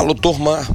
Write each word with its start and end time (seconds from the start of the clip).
Alô, 0.00 0.14
turma. 0.14 0.66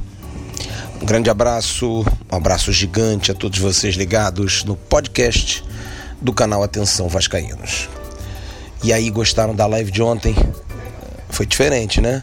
Um 1.02 1.04
grande 1.04 1.28
abraço, 1.28 2.06
um 2.30 2.36
abraço 2.36 2.70
gigante 2.70 3.32
a 3.32 3.34
todos 3.34 3.58
vocês 3.58 3.96
ligados 3.96 4.62
no 4.62 4.76
podcast 4.76 5.64
do 6.22 6.32
canal 6.32 6.62
Atenção 6.62 7.08
Vascaínos. 7.08 7.88
E 8.84 8.92
aí, 8.92 9.10
gostaram 9.10 9.52
da 9.52 9.66
live 9.66 9.90
de 9.90 10.00
ontem? 10.00 10.32
Foi 11.28 11.44
diferente, 11.44 12.00
né? 12.00 12.22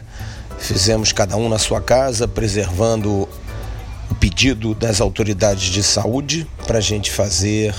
Fizemos 0.58 1.12
cada 1.12 1.36
um 1.36 1.46
na 1.46 1.58
sua 1.58 1.78
casa, 1.78 2.26
preservando 2.26 3.28
o 4.10 4.14
pedido 4.18 4.74
das 4.74 4.98
autoridades 4.98 5.64
de 5.64 5.82
saúde 5.82 6.46
para 6.66 6.78
a 6.78 6.80
gente 6.80 7.10
fazer 7.10 7.74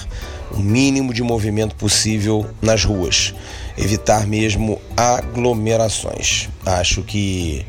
o 0.52 0.60
mínimo 0.60 1.12
de 1.12 1.24
movimento 1.24 1.74
possível 1.74 2.46
nas 2.62 2.84
ruas, 2.84 3.34
evitar 3.76 4.28
mesmo 4.28 4.80
aglomerações. 4.96 6.48
Acho 6.64 7.02
que 7.02 7.66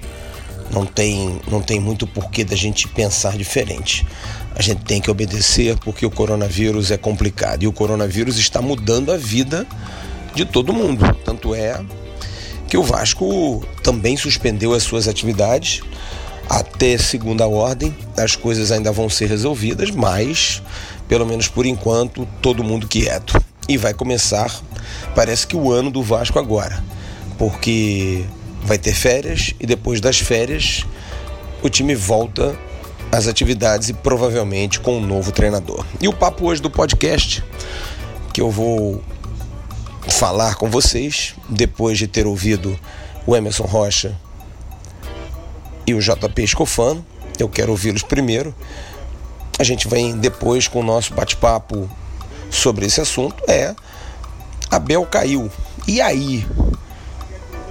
não 0.76 0.84
tem, 0.84 1.40
não 1.50 1.62
tem 1.62 1.80
muito 1.80 2.06
porquê 2.06 2.44
da 2.44 2.54
gente 2.54 2.86
pensar 2.86 3.38
diferente. 3.38 4.06
A 4.54 4.60
gente 4.60 4.84
tem 4.84 5.00
que 5.00 5.10
obedecer 5.10 5.78
porque 5.78 6.04
o 6.04 6.10
coronavírus 6.10 6.90
é 6.90 6.98
complicado 6.98 7.62
e 7.62 7.66
o 7.66 7.72
coronavírus 7.72 8.36
está 8.36 8.60
mudando 8.60 9.10
a 9.10 9.16
vida 9.16 9.66
de 10.34 10.44
todo 10.44 10.74
mundo. 10.74 11.02
Tanto 11.24 11.54
é 11.54 11.82
que 12.68 12.76
o 12.76 12.82
Vasco 12.82 13.66
também 13.82 14.18
suspendeu 14.18 14.74
as 14.74 14.82
suas 14.82 15.08
atividades 15.08 15.80
até 16.46 16.98
segunda 16.98 17.46
ordem. 17.46 17.96
As 18.14 18.36
coisas 18.36 18.70
ainda 18.70 18.92
vão 18.92 19.08
ser 19.08 19.30
resolvidas, 19.30 19.90
mas 19.90 20.62
pelo 21.08 21.24
menos 21.24 21.48
por 21.48 21.64
enquanto 21.64 22.28
todo 22.42 22.62
mundo 22.62 22.86
quieto. 22.86 23.42
E 23.66 23.78
vai 23.78 23.94
começar, 23.94 24.54
parece 25.14 25.46
que 25.46 25.56
o 25.56 25.72
ano 25.72 25.90
do 25.90 26.02
Vasco 26.02 26.38
agora, 26.38 26.84
porque 27.38 28.24
vai 28.66 28.78
ter 28.78 28.92
férias 28.92 29.54
e 29.60 29.66
depois 29.66 30.00
das 30.00 30.18
férias 30.18 30.84
o 31.62 31.70
time 31.70 31.94
volta 31.94 32.58
às 33.10 33.28
atividades 33.28 33.88
e 33.88 33.94
provavelmente 33.94 34.80
com 34.80 34.98
um 34.98 35.00
novo 35.00 35.30
treinador. 35.32 35.86
E 36.00 36.08
o 36.08 36.12
papo 36.12 36.46
hoje 36.46 36.60
do 36.60 36.68
podcast 36.68 37.42
que 38.32 38.40
eu 38.40 38.50
vou 38.50 39.02
falar 40.08 40.56
com 40.56 40.68
vocês 40.68 41.34
depois 41.48 41.96
de 41.96 42.06
ter 42.06 42.26
ouvido 42.26 42.78
o 43.24 43.34
Emerson 43.34 43.64
Rocha 43.64 44.14
e 45.86 45.94
o 45.94 46.00
JP 46.00 46.42
Escofano. 46.42 47.06
Eu 47.38 47.48
quero 47.48 47.70
ouvi-los 47.70 48.02
primeiro. 48.02 48.54
A 49.58 49.64
gente 49.64 49.88
vem 49.88 50.16
depois 50.18 50.68
com 50.68 50.80
o 50.80 50.84
nosso 50.84 51.14
bate-papo 51.14 51.88
sobre 52.50 52.86
esse 52.86 53.00
assunto. 53.00 53.42
É 53.48 53.74
Abel 54.70 55.06
caiu. 55.06 55.50
E 55.86 56.00
aí? 56.00 56.46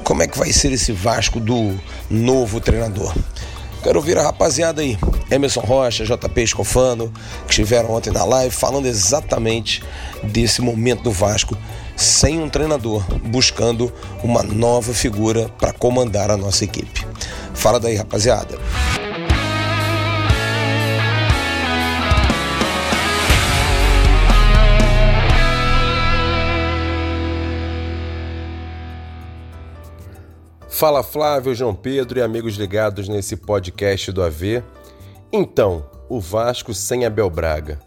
Como 0.06 0.22
é 0.22 0.28
que 0.28 0.38
vai 0.38 0.54
ser 0.54 0.72
esse 0.72 0.94
Vasco 0.94 1.40
do 1.40 1.78
novo 2.10 2.62
treinador. 2.62 3.14
Quero 3.84 4.00
ouvir 4.00 4.18
a 4.18 4.24
rapaziada 4.24 4.82
aí, 4.82 4.98
Emerson 5.30 5.62
Rocha, 5.62 6.06
JP 6.06 6.42
Escofano, 6.42 7.12
que 7.46 7.52
estiveram 7.52 7.92
ontem 7.92 8.12
na 8.12 8.24
live 8.24 8.54
falando 8.54 8.88
exatamente 8.88 9.84
desse 10.24 10.62
momento 10.62 11.04
do 11.04 11.12
Vasco 11.12 11.58
sem 11.96 12.40
um 12.40 12.50
treinador, 12.50 13.04
buscando 13.26 13.92
uma 14.24 14.44
nova 14.44 14.94
figura 14.94 15.50
para 15.60 15.74
comandar 15.74 16.30
a 16.30 16.38
nossa 16.38 16.64
equipe. 16.64 17.06
Fala 17.54 17.80
daí, 17.80 17.96
rapaziada. 17.96 18.60
Fala 30.76 31.02
Flávio, 31.02 31.56
João 31.56 31.74
Pedro 31.74 32.20
e 32.20 32.22
amigos 32.22 32.56
ligados 32.56 33.08
nesse 33.08 33.38
podcast 33.38 34.12
do 34.12 34.22
AV. 34.22 34.62
Então, 35.32 35.90
o 36.10 36.20
Vasco 36.20 36.74
sem 36.74 37.06
Abel 37.06 37.30
Braga. 37.30 37.80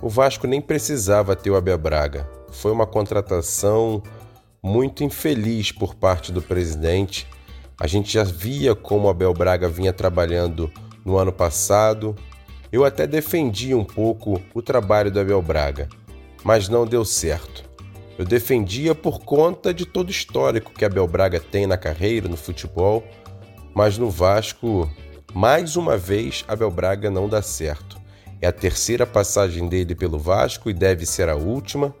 O 0.00 0.08
Vasco 0.08 0.46
nem 0.46 0.60
precisava 0.60 1.34
ter 1.34 1.50
o 1.50 1.56
Abel 1.56 1.76
Braga. 1.76 2.30
Foi 2.52 2.70
uma 2.70 2.86
contratação 2.86 4.00
muito 4.62 5.02
infeliz 5.02 5.72
por 5.72 5.96
parte 5.96 6.30
do 6.30 6.40
presidente. 6.40 7.26
A 7.80 7.88
gente 7.88 8.12
já 8.12 8.22
via 8.22 8.76
como 8.76 9.08
o 9.08 9.10
Abel 9.10 9.34
Braga 9.34 9.68
vinha 9.68 9.92
trabalhando 9.92 10.70
no 11.04 11.18
ano 11.18 11.32
passado. 11.32 12.14
Eu 12.70 12.84
até 12.84 13.08
defendi 13.08 13.74
um 13.74 13.84
pouco 13.84 14.40
o 14.54 14.62
trabalho 14.62 15.10
do 15.10 15.18
Abel 15.18 15.42
Braga, 15.42 15.88
mas 16.44 16.68
não 16.68 16.86
deu 16.86 17.04
certo. 17.04 17.69
Eu 18.18 18.24
defendia 18.24 18.94
por 18.94 19.20
conta 19.20 19.72
de 19.72 19.86
todo 19.86 20.08
o 20.08 20.10
histórico 20.10 20.72
que 20.72 20.84
Abel 20.84 21.06
Braga 21.06 21.40
tem 21.40 21.66
na 21.66 21.76
carreira, 21.76 22.28
no 22.28 22.36
futebol, 22.36 23.04
mas 23.74 23.96
no 23.96 24.10
Vasco, 24.10 24.90
mais 25.32 25.76
uma 25.76 25.96
vez, 25.96 26.44
Abel 26.46 26.70
Braga 26.70 27.10
não 27.10 27.28
dá 27.28 27.40
certo. 27.40 27.98
É 28.42 28.46
a 28.46 28.52
terceira 28.52 29.06
passagem 29.06 29.68
dele 29.68 29.94
pelo 29.94 30.18
Vasco 30.18 30.68
e 30.68 30.74
deve 30.74 31.06
ser 31.06 31.28
a 31.28 31.36
última, 31.36 31.94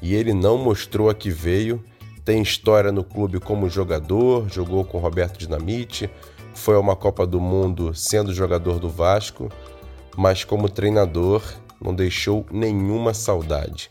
e 0.00 0.14
ele 0.14 0.32
não 0.32 0.56
mostrou 0.56 1.08
a 1.08 1.14
que 1.14 1.30
veio. 1.30 1.84
Tem 2.24 2.40
história 2.40 2.90
no 2.90 3.04
clube 3.04 3.38
como 3.38 3.68
jogador, 3.68 4.48
jogou 4.48 4.84
com 4.84 4.98
Roberto 4.98 5.38
Dinamite, 5.38 6.08
foi 6.54 6.76
a 6.76 6.80
uma 6.80 6.96
Copa 6.96 7.26
do 7.26 7.40
Mundo 7.40 7.92
sendo 7.94 8.32
jogador 8.32 8.78
do 8.78 8.88
Vasco, 8.88 9.50
mas 10.16 10.44
como 10.44 10.68
treinador 10.68 11.42
não 11.80 11.94
deixou 11.94 12.46
nenhuma 12.50 13.12
saudade. 13.12 13.90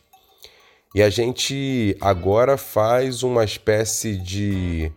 E 0.93 1.01
a 1.01 1.09
gente 1.09 1.97
agora 1.99 2.55
faz 2.55 3.23
uma 3.23 3.43
espécie 3.43 4.15
de 4.15 4.91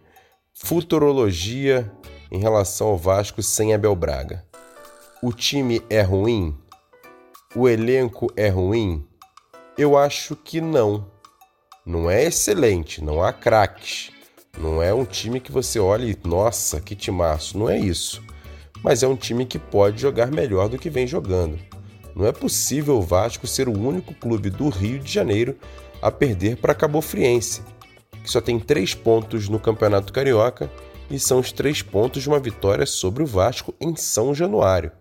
futurologia 0.53 1.91
em 2.31 2.39
relação 2.39 2.89
ao 2.89 2.99
Vasco 2.99 3.43
sem 3.43 3.73
Abel 3.73 3.97
Braga. 3.97 4.45
O 5.23 5.33
time 5.33 5.81
é 5.89 6.03
ruim? 6.03 6.55
O 7.55 7.67
elenco 7.67 8.31
é 8.37 8.49
ruim? 8.51 9.07
Eu 9.79 9.97
acho 9.97 10.37
que 10.37 10.61
não. 10.61 11.11
Não 11.85 12.11
é 12.11 12.25
excelente, 12.25 13.03
não 13.03 13.23
há 13.23 13.33
craques. 13.33 14.11
Não 14.59 14.83
é 14.83 14.93
um 14.93 15.07
time 15.07 15.41
que 15.41 15.51
você 15.51 15.79
olha 15.79 16.05
e, 16.05 16.19
nossa, 16.29 16.79
que 16.79 16.95
timaço. 16.95 17.57
Não 17.57 17.71
é 17.71 17.79
isso. 17.79 18.23
Mas 18.83 19.03
é 19.03 19.09
um 19.09 19.17
time 19.17 19.47
que 19.47 19.59
pode 19.59 20.03
jogar 20.03 20.31
melhor 20.31 20.69
do 20.69 20.77
que 20.77 20.91
vem 20.91 21.07
jogando. 21.07 21.59
Não 22.15 22.27
é 22.27 22.33
possível 22.33 22.97
o 22.97 23.03
Vasco 23.03 23.47
ser 23.47 23.69
o 23.69 23.79
único 23.79 24.15
clube 24.15 24.51
do 24.51 24.69
Rio 24.69 24.99
de 24.99 25.11
Janeiro 25.11 25.59
a 26.01 26.11
perder 26.11 26.57
para 26.57 26.75
Cabo 26.75 27.01
Friense, 27.01 27.63
que 28.23 28.31
só 28.31 28.41
tem 28.41 28.59
três 28.59 28.95
pontos 28.95 29.49
no 29.49 29.59
Campeonato 29.59 30.13
Carioca 30.13 30.71
e 31.11 31.19
são 31.19 31.39
os 31.39 31.53
três 31.53 31.83
pontos 31.83 32.23
de 32.23 32.29
uma 32.29 32.39
vitória 32.39 32.87
sobre 32.87 33.23
o 33.23 33.27
Vasco 33.27 33.75
em 33.81 33.95
São 33.97 34.35
Januário. 34.35 34.93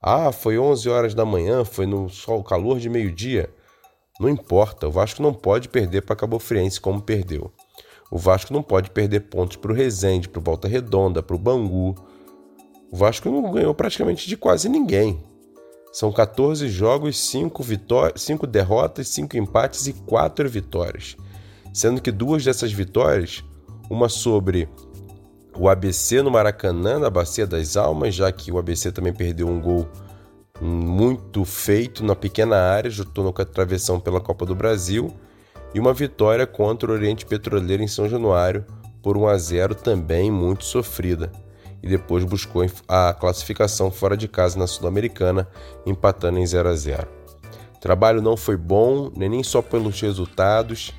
Ah, 0.00 0.30
foi 0.30 0.58
11 0.58 0.88
horas 0.88 1.14
da 1.14 1.24
manhã, 1.24 1.64
foi 1.64 1.86
no 1.86 2.08
sol 2.08 2.42
calor 2.44 2.78
de 2.78 2.88
meio-dia. 2.88 3.50
Não 4.20 4.28
importa, 4.28 4.88
o 4.88 4.92
Vasco 4.92 5.22
não 5.22 5.32
pode 5.32 5.68
perder 5.68 6.02
para 6.02 6.16
Cabo 6.16 6.38
Friense 6.38 6.80
como 6.80 7.02
perdeu. 7.02 7.52
O 8.10 8.16
Vasco 8.16 8.52
não 8.52 8.62
pode 8.62 8.90
perder 8.90 9.20
pontos 9.20 9.56
para 9.56 9.72
o 9.72 9.74
Resende, 9.74 10.28
para 10.28 10.40
o 10.40 10.42
Volta 10.42 10.66
Redonda, 10.66 11.22
para 11.22 11.36
o 11.36 11.38
Bangu. 11.38 11.94
O 12.90 12.96
Vasco 12.96 13.28
não 13.28 13.50
ganhou 13.50 13.74
praticamente 13.74 14.26
de 14.28 14.36
quase 14.36 14.68
ninguém. 14.68 15.22
São 15.92 16.12
14 16.12 16.68
jogos, 16.68 17.18
5, 17.18 17.62
vitórias, 17.62 18.22
5 18.22 18.46
derrotas, 18.46 19.08
5 19.08 19.36
empates 19.36 19.86
e 19.86 19.92
4 19.92 20.48
vitórias. 20.48 21.16
Sendo 21.72 22.00
que 22.00 22.12
duas 22.12 22.44
dessas 22.44 22.72
vitórias, 22.72 23.42
uma 23.90 24.08
sobre 24.08 24.68
o 25.56 25.68
ABC 25.68 26.22
no 26.22 26.30
Maracanã, 26.30 26.98
na 26.98 27.10
Bacia 27.10 27.46
das 27.46 27.76
Almas, 27.76 28.14
já 28.14 28.30
que 28.30 28.52
o 28.52 28.58
ABC 28.58 28.92
também 28.92 29.12
perdeu 29.12 29.48
um 29.48 29.60
gol 29.60 29.88
muito 30.60 31.44
feito 31.44 32.04
na 32.04 32.14
pequena 32.14 32.56
área, 32.56 32.90
juntou 32.90 33.24
no 33.24 33.32
travessão 33.32 33.98
pela 33.98 34.20
Copa 34.20 34.44
do 34.44 34.54
Brasil, 34.54 35.12
e 35.74 35.80
uma 35.80 35.92
vitória 35.92 36.46
contra 36.46 36.90
o 36.90 36.94
Oriente 36.94 37.26
Petroleiro 37.26 37.82
em 37.82 37.88
São 37.88 38.08
Januário 38.08 38.64
por 39.02 39.16
1 39.16 39.26
a 39.28 39.38
0 39.38 39.74
também 39.74 40.30
muito 40.30 40.64
sofrida 40.64 41.30
e 41.82 41.88
depois 41.88 42.24
buscou 42.24 42.64
a 42.86 43.12
classificação 43.12 43.90
fora 43.90 44.16
de 44.16 44.28
casa 44.28 44.58
na 44.58 44.66
Sul-Americana, 44.66 45.48
empatando 45.86 46.38
em 46.38 46.46
0 46.46 46.68
a 46.68 46.74
0. 46.74 47.08
O 47.76 47.80
trabalho 47.80 48.20
não 48.20 48.36
foi 48.36 48.56
bom, 48.56 49.10
nem 49.16 49.42
só 49.42 49.62
pelos 49.62 50.00
resultados. 50.00 50.92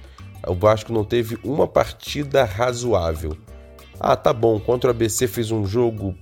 O 0.47 0.55
Vasco 0.55 0.93
não 0.93 1.03
teve 1.03 1.37
uma 1.43 1.67
partida 1.67 2.45
razoável. 2.45 3.35
Ah, 3.99 4.15
tá 4.15 4.31
bom, 4.31 4.59
contra 4.59 4.89
o 4.89 4.91
ABC 4.91 5.27
fez 5.27 5.51
um 5.51 5.65
jogo 5.65 6.15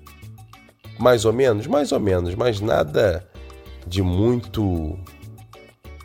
mais 0.98 1.26
ou 1.26 1.34
menos, 1.34 1.68
mais 1.68 1.92
ou 1.92 2.00
menos, 2.00 2.34
mas 2.34 2.60
nada 2.60 3.28
de 3.86 4.02
muito 4.02 4.98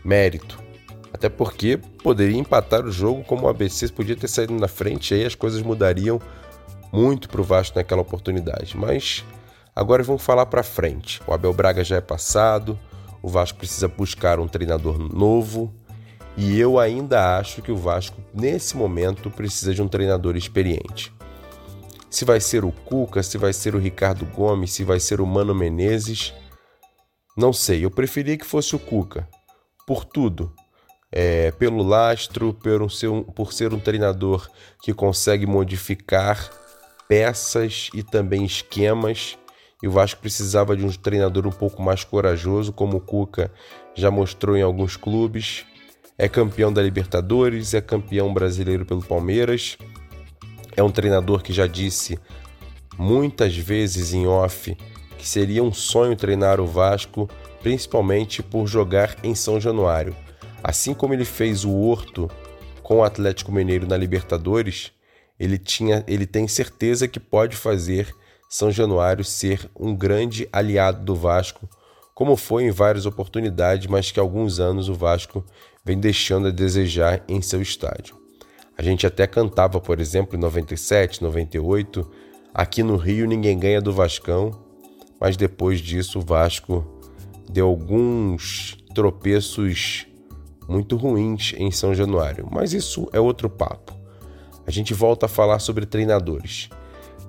mérito. 0.04 0.62
Até 1.12 1.30
porque 1.30 1.78
poderia 2.02 2.38
empatar 2.38 2.84
o 2.84 2.92
jogo 2.92 3.24
como 3.24 3.46
o 3.46 3.48
ABC 3.48 3.88
podia 3.88 4.16
ter 4.16 4.28
saído 4.28 4.52
na 4.54 4.68
frente, 4.68 5.14
aí 5.14 5.24
as 5.24 5.34
coisas 5.34 5.62
mudariam 5.62 6.20
muito 6.92 7.28
para 7.28 7.40
o 7.40 7.44
Vasco 7.44 7.78
naquela 7.78 8.02
oportunidade. 8.02 8.76
Mas 8.76 9.24
agora 9.74 10.02
vamos 10.02 10.22
falar 10.22 10.46
para 10.46 10.62
frente. 10.62 11.20
O 11.26 11.32
Abel 11.32 11.54
Braga 11.54 11.82
já 11.82 11.96
é 11.96 12.00
passado, 12.00 12.78
o 13.22 13.28
Vasco 13.28 13.58
precisa 13.58 13.88
buscar 13.88 14.38
um 14.38 14.46
treinador 14.46 14.98
novo 14.98 15.72
e 16.36 16.58
eu 16.58 16.78
ainda 16.78 17.38
acho 17.38 17.62
que 17.62 17.70
o 17.70 17.76
Vasco 17.76 18.20
nesse 18.34 18.76
momento 18.76 19.30
precisa 19.30 19.74
de 19.74 19.82
um 19.82 19.88
treinador 19.88 20.36
experiente. 20.36 21.12
Se 22.10 22.24
vai 22.24 22.40
ser 22.40 22.64
o 22.64 22.72
Cuca, 22.72 23.22
se 23.22 23.38
vai 23.38 23.52
ser 23.52 23.74
o 23.74 23.78
Ricardo 23.78 24.26
Gomes, 24.26 24.72
se 24.72 24.84
vai 24.84 25.00
ser 25.00 25.20
o 25.20 25.26
Mano 25.26 25.54
Menezes. 25.54 26.34
Não 27.36 27.52
sei, 27.52 27.84
eu 27.84 27.90
preferia 27.90 28.36
que 28.36 28.44
fosse 28.44 28.76
o 28.76 28.78
Cuca. 28.78 29.26
Por 29.86 30.04
tudo. 30.04 30.52
É, 31.10 31.50
pelo 31.52 31.82
lastro, 31.82 32.54
por 32.54 32.82
um, 32.82 33.22
por 33.22 33.52
ser 33.52 33.72
um 33.72 33.78
treinador 33.78 34.48
que 34.82 34.94
consegue 34.94 35.46
modificar 35.46 36.50
peças 37.12 37.90
e 37.92 38.02
também 38.02 38.42
esquemas. 38.42 39.36
E 39.82 39.86
o 39.86 39.90
Vasco 39.90 40.22
precisava 40.22 40.74
de 40.74 40.82
um 40.82 40.88
treinador 40.90 41.46
um 41.46 41.52
pouco 41.52 41.82
mais 41.82 42.04
corajoso, 42.04 42.72
como 42.72 42.96
o 42.96 43.00
Cuca 43.00 43.52
já 43.94 44.10
mostrou 44.10 44.56
em 44.56 44.62
alguns 44.62 44.96
clubes. 44.96 45.66
É 46.16 46.26
campeão 46.26 46.72
da 46.72 46.80
Libertadores, 46.80 47.74
é 47.74 47.82
campeão 47.82 48.32
brasileiro 48.32 48.86
pelo 48.86 49.02
Palmeiras. 49.02 49.76
É 50.74 50.82
um 50.82 50.90
treinador 50.90 51.42
que 51.42 51.52
já 51.52 51.66
disse 51.66 52.18
muitas 52.96 53.54
vezes 53.54 54.14
em 54.14 54.26
off 54.26 54.74
que 55.18 55.28
seria 55.28 55.62
um 55.62 55.72
sonho 55.72 56.16
treinar 56.16 56.62
o 56.62 56.66
Vasco, 56.66 57.28
principalmente 57.62 58.42
por 58.42 58.66
jogar 58.66 59.16
em 59.22 59.34
São 59.34 59.60
Januário. 59.60 60.16
Assim 60.64 60.94
como 60.94 61.12
ele 61.12 61.26
fez 61.26 61.62
o 61.62 61.72
Horto 61.72 62.30
com 62.82 63.00
o 63.00 63.04
Atlético 63.04 63.52
Mineiro 63.52 63.86
na 63.86 63.98
Libertadores, 63.98 64.92
ele, 65.42 65.58
tinha, 65.58 66.04
ele 66.06 66.24
tem 66.24 66.46
certeza 66.46 67.08
que 67.08 67.18
pode 67.18 67.56
fazer 67.56 68.14
São 68.48 68.70
Januário 68.70 69.24
ser 69.24 69.68
um 69.76 69.92
grande 69.92 70.48
aliado 70.52 71.04
do 71.04 71.16
Vasco, 71.16 71.68
como 72.14 72.36
foi 72.36 72.62
em 72.62 72.70
várias 72.70 73.06
oportunidades, 73.06 73.88
mas 73.88 74.12
que 74.12 74.20
há 74.20 74.22
alguns 74.22 74.60
anos 74.60 74.88
o 74.88 74.94
Vasco 74.94 75.44
vem 75.84 75.98
deixando 75.98 76.46
a 76.46 76.52
desejar 76.52 77.24
em 77.26 77.42
seu 77.42 77.60
estádio. 77.60 78.14
A 78.78 78.82
gente 78.84 79.04
até 79.04 79.26
cantava, 79.26 79.80
por 79.80 79.98
exemplo, 79.98 80.36
em 80.36 80.40
97, 80.40 81.20
98, 81.20 82.08
aqui 82.54 82.84
no 82.84 82.94
Rio 82.96 83.26
ninguém 83.26 83.58
ganha 83.58 83.80
do 83.80 83.92
Vascão, 83.92 84.52
mas 85.20 85.36
depois 85.36 85.80
disso 85.80 86.20
o 86.20 86.22
Vasco 86.22 86.86
deu 87.50 87.66
alguns 87.66 88.78
tropeços 88.94 90.06
muito 90.68 90.94
ruins 90.94 91.52
em 91.56 91.72
São 91.72 91.92
Januário, 91.92 92.46
mas 92.48 92.72
isso 92.72 93.08
é 93.12 93.18
outro 93.18 93.50
papo. 93.50 94.01
A 94.66 94.70
gente 94.70 94.94
volta 94.94 95.26
a 95.26 95.28
falar 95.28 95.58
sobre 95.58 95.86
treinadores. 95.86 96.68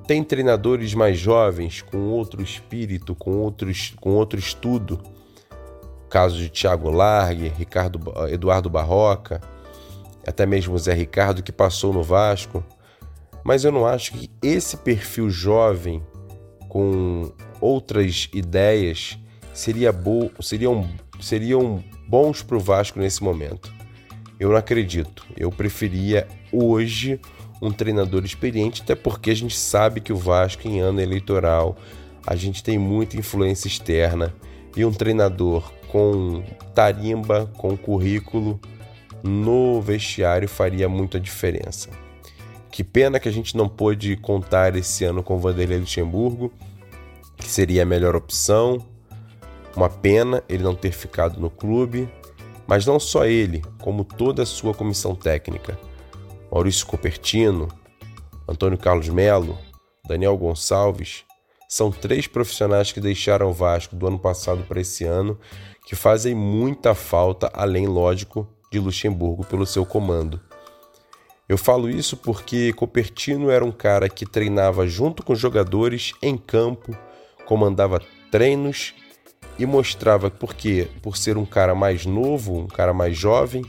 Tem 0.07 0.24
treinadores 0.24 0.94
mais 0.94 1.18
jovens, 1.18 1.81
com 1.81 1.97
outro 2.09 2.41
espírito, 2.41 3.15
com, 3.15 3.38
outros, 3.38 3.94
com 4.00 4.12
outro 4.12 4.38
estudo. 4.38 5.01
Caso 6.09 6.38
de 6.38 6.50
Thiago 6.50 6.91
Largue, 6.91 7.47
Ricardo, 7.50 8.00
Eduardo 8.30 8.69
Barroca, 8.69 9.41
até 10.27 10.45
mesmo 10.45 10.77
Zé 10.77 10.94
Ricardo, 10.94 11.41
que 11.41 11.51
passou 11.51 11.94
no 11.94 12.03
Vasco. 12.03 12.63
Mas 13.44 13.63
eu 13.63 13.71
não 13.71 13.86
acho 13.86 14.13
que 14.13 14.29
esse 14.41 14.77
perfil 14.77 15.29
jovem 15.29 16.03
com 16.69 17.31
outras 17.59 18.29
ideias 18.33 19.18
seria 19.53 19.91
bo 19.91 20.31
seriam, 20.41 20.89
seriam 21.19 21.83
bons 22.07 22.41
para 22.41 22.57
o 22.57 22.59
Vasco 22.59 23.00
nesse 23.00 23.24
momento. 23.24 23.74
Eu 24.39 24.50
não 24.50 24.57
acredito. 24.57 25.25
Eu 25.38 25.51
preferia 25.51 26.27
hoje 26.53 27.19
um 27.61 27.71
treinador 27.71 28.23
experiente, 28.23 28.81
até 28.81 28.94
porque 28.94 29.31
a 29.31 29.35
gente 29.35 29.57
sabe 29.57 30.01
que 30.01 30.13
o 30.13 30.17
Vasco, 30.17 30.67
em 30.67 30.79
ano 30.79 31.01
eleitoral, 31.01 31.77
a 32.25 32.35
gente 32.35 32.61
tem 32.61 32.77
muita 32.77 33.17
influência 33.17 33.67
externa 33.67 34.33
e 34.75 34.83
um 34.85 34.91
treinador 34.91 35.71
com 35.88 36.44
tarimba, 36.73 37.50
com 37.57 37.77
currículo 37.77 38.59
no 39.23 39.81
vestiário 39.81 40.50
faria 40.50 40.89
muita 40.89 41.19
diferença. 41.19 41.89
Que 42.69 42.83
pena 42.83 43.19
que 43.19 43.29
a 43.29 43.31
gente 43.31 43.55
não 43.55 43.69
pôde 43.69 44.17
contar 44.17 44.75
esse 44.75 45.05
ano 45.05 45.23
com 45.23 45.35
o 45.35 45.39
Vanderlei 45.39 45.79
Luxemburgo, 45.79 46.51
que 47.38 47.47
seria 47.47 47.83
a 47.83 47.85
melhor 47.85 48.15
opção. 48.15 48.85
Uma 49.75 49.89
pena 49.89 50.44
ele 50.50 50.63
não 50.63 50.75
ter 50.75 50.91
ficado 50.91 51.39
no 51.39 51.50
clube, 51.50 52.09
mas 52.67 52.85
não 52.85 53.00
só 53.00 53.25
ele, 53.25 53.63
como 53.79 54.03
toda 54.03 54.44
a 54.44 54.45
sua 54.45 54.73
comissão 54.73 55.15
técnica. 55.15 55.77
Maurício 56.53 56.85
Copertino, 56.85 57.67
Antônio 58.47 58.77
Carlos 58.77 59.09
Melo, 59.09 59.57
Daniel 60.07 60.38
Gonçalves, 60.38 61.23
são 61.67 61.91
três 61.91 62.27
profissionais 62.27 62.91
que 62.91 63.01
deixaram 63.01 63.50
o 63.50 63.53
Vasco 63.53 63.95
do 63.95 64.05
ano 64.05 64.19
passado 64.19 64.63
para 64.63 64.79
esse 64.79 65.03
ano, 65.03 65.39
que 65.83 65.95
fazem 65.95 66.35
muita 66.35 66.94
falta, 66.94 67.50
além, 67.55 67.88
lógico, 67.88 68.47
de 68.71 68.79
Luxemburgo 68.79 69.44
pelo 69.44 69.65
seu 69.65 69.83
comando. 69.83 70.39
Eu 71.50 71.57
falo 71.57 71.89
isso 71.89 72.15
porque 72.17 72.71
Copertino 72.73 73.50
era 73.50 73.65
um 73.65 73.71
cara 73.71 74.07
que 74.07 74.23
treinava 74.23 74.85
junto 74.85 75.23
com 75.23 75.33
jogadores 75.33 76.13
em 76.21 76.38
campo, 76.38 76.95
comandava 77.47 78.00
treinos 78.29 78.94
e 79.57 79.65
mostrava 79.65 80.29
porque, 80.29 80.88
por 81.01 81.17
ser 81.17 81.35
um 81.35 81.45
cara 81.45 81.73
mais 81.73 82.05
novo, 82.05 82.59
um 82.59 82.67
cara 82.67 82.94
mais 82.94 83.17
jovem, 83.17 83.65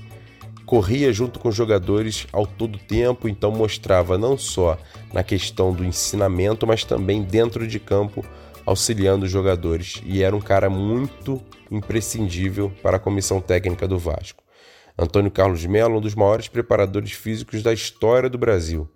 corria 0.65 1.13
junto 1.13 1.39
com 1.39 1.49
os 1.49 1.55
jogadores 1.55 2.27
ao 2.33 2.47
todo 2.47 2.79
tempo, 2.79 3.29
então 3.29 3.51
mostrava 3.51 4.17
não 4.17 4.37
só 4.37 4.79
na 5.13 5.23
questão 5.23 5.73
do 5.73 5.85
ensinamento, 5.85 6.67
mas 6.67 6.85
também 6.85 7.23
dentro 7.23 7.67
de 7.67 7.79
campo, 7.79 8.25
auxiliando 8.65 9.27
os 9.27 9.31
jogadores. 9.31 10.03
E 10.05 10.23
era 10.23 10.35
um 10.35 10.41
cara 10.41 10.71
muito 10.71 11.41
imprescindível 11.71 12.73
para 12.83 12.97
a 12.97 13.01
comissão 13.01 13.41
técnica 13.41 13.87
do 13.87 13.99
Vasco. 13.99 14.43
Antônio 14.97 15.31
Carlos 15.31 15.65
Melo, 15.67 15.99
um 15.99 16.01
dos 16.01 16.15
maiores 16.15 16.49
preparadores 16.49 17.13
físicos 17.13 17.63
da 17.63 17.73
história 17.73 18.31
do 18.31 18.39
Brasil. 18.39 18.89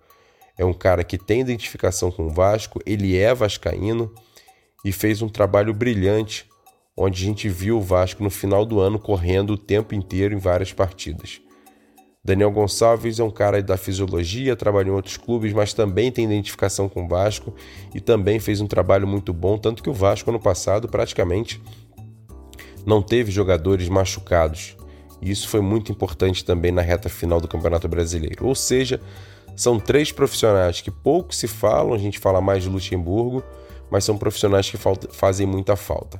É 0.57 0.65
um 0.65 0.73
cara 0.73 1.03
que 1.03 1.17
tem 1.17 1.41
identificação 1.41 2.11
com 2.11 2.25
o 2.25 2.29
Vasco, 2.29 2.81
ele 2.85 3.17
é 3.17 3.33
vascaíno 3.33 4.11
e 4.83 4.91
fez 4.91 5.21
um 5.21 5.29
trabalho 5.29 5.73
brilhante, 5.73 6.47
onde 6.97 7.23
a 7.23 7.25
gente 7.25 7.47
viu 7.47 7.77
o 7.77 7.81
Vasco 7.81 8.23
no 8.23 8.29
final 8.29 8.65
do 8.65 8.79
ano 8.79 8.97
correndo 8.97 9.53
o 9.53 9.57
tempo 9.57 9.93
inteiro 9.93 10.33
em 10.33 10.37
várias 10.37 10.73
partidas. 10.73 11.41
Daniel 12.23 12.51
Gonçalves 12.51 13.19
é 13.19 13.23
um 13.23 13.31
cara 13.31 13.63
da 13.63 13.77
fisiologia, 13.77 14.55
trabalhou 14.55 14.93
em 14.93 14.95
outros 14.95 15.15
clubes, 15.15 15.53
mas 15.53 15.73
também 15.73 16.11
tem 16.11 16.25
identificação 16.25 16.89
com 16.89 17.05
o 17.05 17.07
Vasco 17.07 17.53
e 17.95 18.01
também 18.01 18.39
fez 18.39 18.59
um 18.59 18.67
trabalho 18.67 19.07
muito 19.07 19.31
bom, 19.31 19.57
tanto 19.57 19.81
que 19.81 19.89
o 19.89 19.93
Vasco 19.93 20.29
ano 20.29 20.39
passado 20.39 20.87
praticamente 20.87 21.61
não 22.85 23.01
teve 23.01 23.31
jogadores 23.31 23.87
machucados. 23.87 24.75
E 25.21 25.31
isso 25.31 25.47
foi 25.47 25.61
muito 25.61 25.91
importante 25.91 26.43
também 26.43 26.71
na 26.71 26.81
reta 26.81 27.09
final 27.09 27.39
do 27.39 27.47
Campeonato 27.47 27.87
Brasileiro. 27.87 28.45
Ou 28.45 28.55
seja, 28.55 29.01
são 29.55 29.79
três 29.79 30.11
profissionais 30.11 30.81
que 30.81 30.91
pouco 30.91 31.33
se 31.33 31.47
falam, 31.47 31.93
a 31.93 31.97
gente 31.97 32.19
fala 32.19 32.41
mais 32.41 32.63
de 32.63 32.69
Luxemburgo, 32.69 33.43
mas 33.89 34.03
são 34.03 34.17
profissionais 34.17 34.69
que 34.69 34.77
fazem 35.11 35.47
muita 35.47 35.75
falta. 35.75 36.19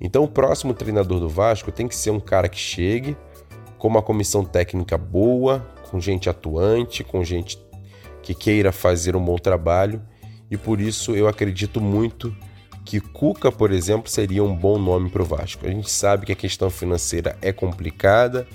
Então, 0.00 0.24
o 0.24 0.28
próximo 0.28 0.74
treinador 0.74 1.20
do 1.20 1.28
Vasco 1.28 1.70
tem 1.70 1.86
que 1.86 1.96
ser 1.96 2.10
um 2.10 2.20
cara 2.20 2.48
que 2.48 2.58
chegue 2.58 3.16
com 3.84 3.88
uma 3.88 4.00
comissão 4.00 4.46
técnica 4.46 4.96
boa, 4.96 5.60
com 5.90 6.00
gente 6.00 6.30
atuante, 6.30 7.04
com 7.04 7.22
gente 7.22 7.58
que 8.22 8.34
queira 8.34 8.72
fazer 8.72 9.14
um 9.14 9.22
bom 9.22 9.36
trabalho, 9.36 10.00
e 10.50 10.56
por 10.56 10.80
isso 10.80 11.14
eu 11.14 11.28
acredito 11.28 11.82
muito 11.82 12.34
que 12.82 12.98
Cuca, 12.98 13.52
por 13.52 13.70
exemplo, 13.70 14.08
seria 14.08 14.42
um 14.42 14.56
bom 14.56 14.78
nome 14.78 15.10
para 15.10 15.20
o 15.20 15.24
Vasco. 15.26 15.66
A 15.66 15.68
gente 15.68 15.90
sabe 15.90 16.24
que 16.24 16.32
a 16.32 16.34
questão 16.34 16.70
financeira 16.70 17.36
é 17.42 17.52
complicada, 17.52 18.48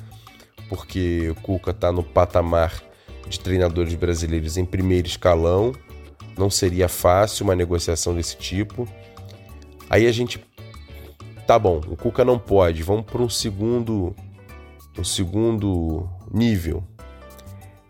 porque 0.68 1.30
o 1.30 1.36
Cuca 1.36 1.70
está 1.70 1.92
no 1.92 2.02
patamar 2.02 2.82
de 3.28 3.40
treinadores 3.40 3.94
brasileiros 3.94 4.58
em 4.58 4.66
primeiro 4.66 5.08
escalão. 5.08 5.74
Não 6.36 6.50
seria 6.50 6.88
fácil 6.88 7.44
uma 7.44 7.56
negociação 7.56 8.16
desse 8.16 8.36
tipo. 8.36 8.90
Aí 9.92 10.08
a 10.08 10.12
gente. 10.12 10.44
Tá 11.46 11.60
bom, 11.60 11.82
o 11.88 11.96
Cuca 11.96 12.26
não 12.26 12.40
pode, 12.40 12.82
vamos 12.82 13.06
para 13.06 13.22
um 13.22 13.30
segundo, 13.30 14.16
um 15.00 15.04
segundo 15.04 16.08
nível. 16.32 16.84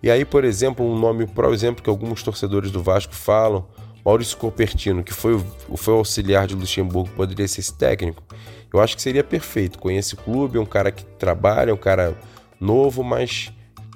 E 0.02 0.10
aí, 0.10 0.24
por 0.24 0.46
exemplo, 0.46 0.86
um 0.86 0.98
nome, 0.98 1.28
por 1.28 1.52
exemplo, 1.54 1.84
que 1.84 1.90
alguns 1.90 2.24
torcedores 2.24 2.72
do 2.72 2.82
Vasco 2.82 3.14
falam, 3.14 3.68
Maurício 4.06 4.38
Copertino, 4.38 5.04
que 5.04 5.14
foi, 5.14 5.44
foi 5.76 5.94
auxiliar 5.94 6.48
de 6.48 6.56
Luxemburgo, 6.56 7.10
poderia 7.16 7.48
ser 7.48 7.60
esse 7.60 7.78
técnico, 7.78 8.24
eu 8.74 8.80
acho 8.80 8.96
que 8.96 9.02
seria 9.02 9.24
perfeito. 9.24 9.80
Conhece 9.80 10.14
o 10.14 10.18
clube, 10.18 10.58
é 10.58 10.62
um 10.62 10.66
cara 10.66 10.92
que 10.92 11.04
trabalha, 11.04 11.72
é 11.72 11.74
um 11.74 11.78
cara 11.78 12.18
novo, 12.60 13.04
mas 13.04 13.52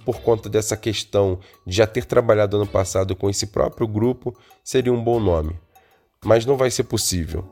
por 0.05 0.19
conta 0.21 0.49
dessa 0.49 0.75
questão 0.75 1.39
de 1.65 1.77
já 1.77 1.87
ter 1.87 2.05
trabalhado 2.05 2.57
ano 2.57 2.67
passado 2.67 3.15
com 3.15 3.29
esse 3.29 3.47
próprio 3.47 3.87
grupo, 3.87 4.35
seria 4.63 4.91
um 4.91 5.01
bom 5.01 5.19
nome. 5.19 5.57
Mas 6.25 6.45
não 6.45 6.57
vai 6.57 6.69
ser 6.69 6.83
possível. 6.83 7.45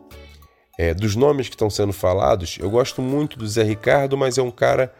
É, 0.77 0.93
dos 0.93 1.15
nomes 1.15 1.47
que 1.47 1.55
estão 1.55 1.69
sendo 1.69 1.93
falados, 1.93 2.57
eu 2.59 2.69
gosto 2.69 3.01
muito 3.01 3.37
do 3.37 3.47
Zé 3.47 3.63
Ricardo, 3.63 4.17
mas 4.17 4.37
é 4.37 4.41
um 4.41 4.51
cara 4.51 4.93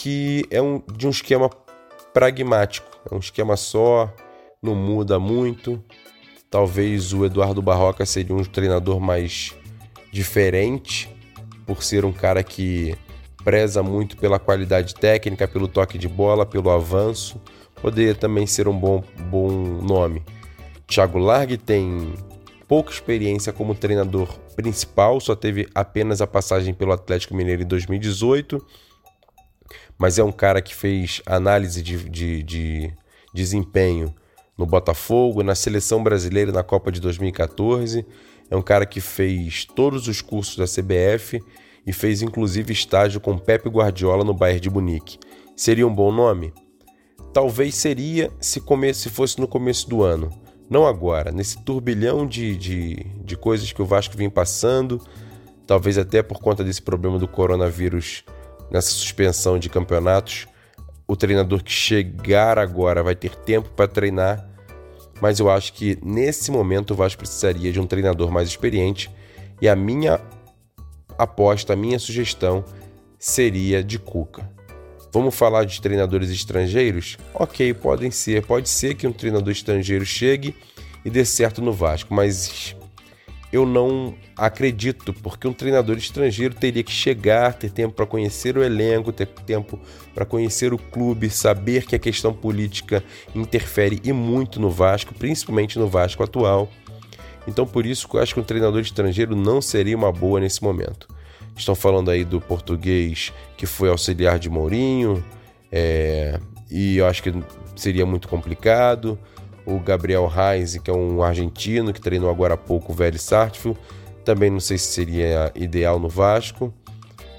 que 0.00 0.46
é 0.48 0.62
um, 0.62 0.80
de 0.96 1.08
um 1.08 1.10
esquema 1.10 1.50
pragmático, 2.14 2.88
é 3.10 3.12
um 3.12 3.18
esquema 3.18 3.56
só, 3.56 4.08
não 4.62 4.76
muda 4.76 5.18
muito. 5.18 5.82
Talvez 6.48 7.12
o 7.12 7.24
Eduardo 7.24 7.60
Barroca 7.60 8.06
seria 8.06 8.34
um 8.34 8.44
treinador 8.44 9.00
mais 9.00 9.56
diferente, 10.12 11.12
por 11.66 11.82
ser 11.82 12.04
um 12.04 12.12
cara 12.12 12.44
que 12.44 12.96
preza 13.42 13.82
muito 13.82 14.16
pela 14.16 14.38
qualidade 14.38 14.94
técnica, 14.94 15.48
pelo 15.48 15.66
toque 15.66 15.98
de 15.98 16.06
bola, 16.06 16.46
pelo 16.46 16.70
avanço. 16.70 17.40
Poderia 17.82 18.14
também 18.14 18.46
ser 18.46 18.68
um 18.68 18.78
bom, 18.78 19.02
bom 19.28 19.50
nome. 19.50 20.22
Thiago 20.86 21.18
Largue 21.18 21.58
tem 21.58 22.14
pouca 22.68 22.92
experiência 22.92 23.52
como 23.52 23.74
treinador 23.74 24.28
principal, 24.54 25.20
só 25.20 25.34
teve 25.34 25.68
apenas 25.74 26.20
a 26.20 26.26
passagem 26.26 26.72
pelo 26.72 26.92
Atlético 26.92 27.34
Mineiro 27.34 27.62
em 27.62 27.66
2018, 27.66 28.64
mas 29.98 30.18
é 30.18 30.22
um 30.22 30.30
cara 30.30 30.62
que 30.62 30.74
fez 30.74 31.20
análise 31.26 31.82
de, 31.82 32.08
de, 32.08 32.42
de 32.42 32.94
desempenho 33.34 34.14
no 34.56 34.64
Botafogo, 34.64 35.42
na 35.42 35.54
seleção 35.54 36.02
brasileira 36.02 36.52
na 36.52 36.62
Copa 36.62 36.92
de 36.92 37.00
2014. 37.00 38.06
É 38.50 38.56
um 38.56 38.62
cara 38.62 38.86
que 38.86 39.00
fez 39.00 39.64
todos 39.64 40.08
os 40.08 40.20
cursos 40.20 40.56
da 40.56 40.64
CBF 40.64 41.42
e 41.86 41.92
fez 41.92 42.22
inclusive 42.22 42.72
estágio 42.72 43.20
com 43.20 43.36
Pepe 43.36 43.68
Guardiola 43.68 44.24
no 44.24 44.34
Bayern 44.34 44.60
de 44.60 44.70
Munique. 44.70 45.18
Seria 45.56 45.86
um 45.86 45.94
bom 45.94 46.12
nome? 46.12 46.52
Talvez 47.32 47.74
seria 47.74 48.30
se, 48.40 48.60
come 48.60 48.94
se 48.94 49.10
fosse 49.10 49.40
no 49.40 49.48
começo 49.48 49.88
do 49.88 50.02
ano. 50.02 50.30
Não 50.70 50.86
agora, 50.86 51.32
nesse 51.32 51.62
turbilhão 51.62 52.26
de, 52.26 52.56
de, 52.56 52.94
de 53.24 53.36
coisas 53.36 53.72
que 53.72 53.80
o 53.80 53.86
Vasco 53.86 54.16
vem 54.16 54.28
passando, 54.28 55.00
talvez 55.66 55.98
até 55.98 56.22
por 56.22 56.40
conta 56.40 56.62
desse 56.62 56.82
problema 56.82 57.18
do 57.18 57.26
coronavírus, 57.26 58.24
nessa 58.70 58.90
suspensão 58.90 59.58
de 59.58 59.68
campeonatos, 59.68 60.46
o 61.06 61.16
treinador 61.16 61.62
que 61.62 61.72
chegar 61.72 62.58
agora 62.58 63.02
vai 63.02 63.14
ter 63.14 63.34
tempo 63.34 63.70
para 63.70 63.88
treinar, 63.88 64.46
mas 65.20 65.40
eu 65.40 65.50
acho 65.50 65.72
que 65.72 65.98
nesse 66.02 66.50
momento 66.50 66.92
o 66.92 66.94
Vasco 66.94 67.18
precisaria 67.18 67.72
de 67.72 67.80
um 67.80 67.86
treinador 67.86 68.30
mais 68.30 68.48
experiente 68.48 69.10
e 69.60 69.68
a 69.68 69.74
minha 69.74 70.20
aposta, 71.16 71.72
a 71.72 71.76
minha 71.76 71.98
sugestão 71.98 72.64
seria 73.18 73.82
de 73.82 73.98
Cuca. 73.98 74.48
Vamos 75.12 75.34
falar 75.34 75.64
de 75.64 75.80
treinadores 75.80 76.30
estrangeiros? 76.30 77.16
Ok, 77.34 77.72
podem 77.74 78.10
ser. 78.10 78.44
Pode 78.44 78.68
ser 78.68 78.94
que 78.94 79.06
um 79.06 79.12
treinador 79.12 79.50
estrangeiro 79.50 80.04
chegue 80.04 80.54
e 81.04 81.10
dê 81.10 81.24
certo 81.24 81.62
no 81.62 81.72
Vasco, 81.72 82.12
mas 82.12 82.76
eu 83.52 83.64
não 83.64 84.14
acredito, 84.36 85.12
porque 85.14 85.48
um 85.48 85.52
treinador 85.52 85.96
estrangeiro 85.96 86.54
teria 86.54 86.82
que 86.82 86.92
chegar, 86.92 87.54
ter 87.54 87.70
tempo 87.70 87.94
para 87.94 88.04
conhecer 88.04 88.58
o 88.58 88.62
elenco, 88.62 89.10
ter 89.10 89.26
tempo 89.26 89.80
para 90.14 90.26
conhecer 90.26 90.72
o 90.72 90.78
clube, 90.78 91.30
saber 91.30 91.86
que 91.86 91.96
a 91.96 91.98
questão 91.98 92.32
política 92.32 93.02
interfere 93.34 94.00
e 94.04 94.12
muito 94.12 94.60
no 94.60 94.70
Vasco, 94.70 95.14
principalmente 95.14 95.78
no 95.78 95.88
Vasco 95.88 96.22
atual. 96.22 96.68
Então, 97.46 97.66
por 97.66 97.86
isso, 97.86 98.06
eu 98.12 98.20
acho 98.20 98.34
que 98.34 98.40
um 98.40 98.44
treinador 98.44 98.80
estrangeiro 98.80 99.34
não 99.34 99.62
seria 99.62 99.96
uma 99.96 100.12
boa 100.12 100.38
nesse 100.38 100.62
momento. 100.62 101.08
Estão 101.56 101.74
falando 101.74 102.10
aí 102.10 102.24
do 102.24 102.40
português 102.40 103.32
que 103.56 103.64
foi 103.64 103.88
auxiliar 103.88 104.38
de 104.38 104.50
Mourinho, 104.50 105.24
é, 105.72 106.38
e 106.70 106.98
eu 106.98 107.06
acho 107.06 107.22
que 107.22 107.32
seria 107.74 108.04
muito 108.04 108.28
complicado 108.28 109.18
o 109.68 109.78
Gabriel 109.78 110.26
Reis, 110.26 110.78
que 110.78 110.90
é 110.90 110.94
um 110.94 111.22
argentino 111.22 111.92
que 111.92 112.00
treinou 112.00 112.30
agora 112.30 112.54
há 112.54 112.56
pouco 112.56 112.92
o 112.92 112.94
Velho 112.94 113.18
Sartfield. 113.18 113.78
Também 114.24 114.50
não 114.50 114.60
sei 114.60 114.78
se 114.78 114.86
seria 114.86 115.52
ideal 115.54 115.98
no 115.98 116.08
Vasco, 116.08 116.72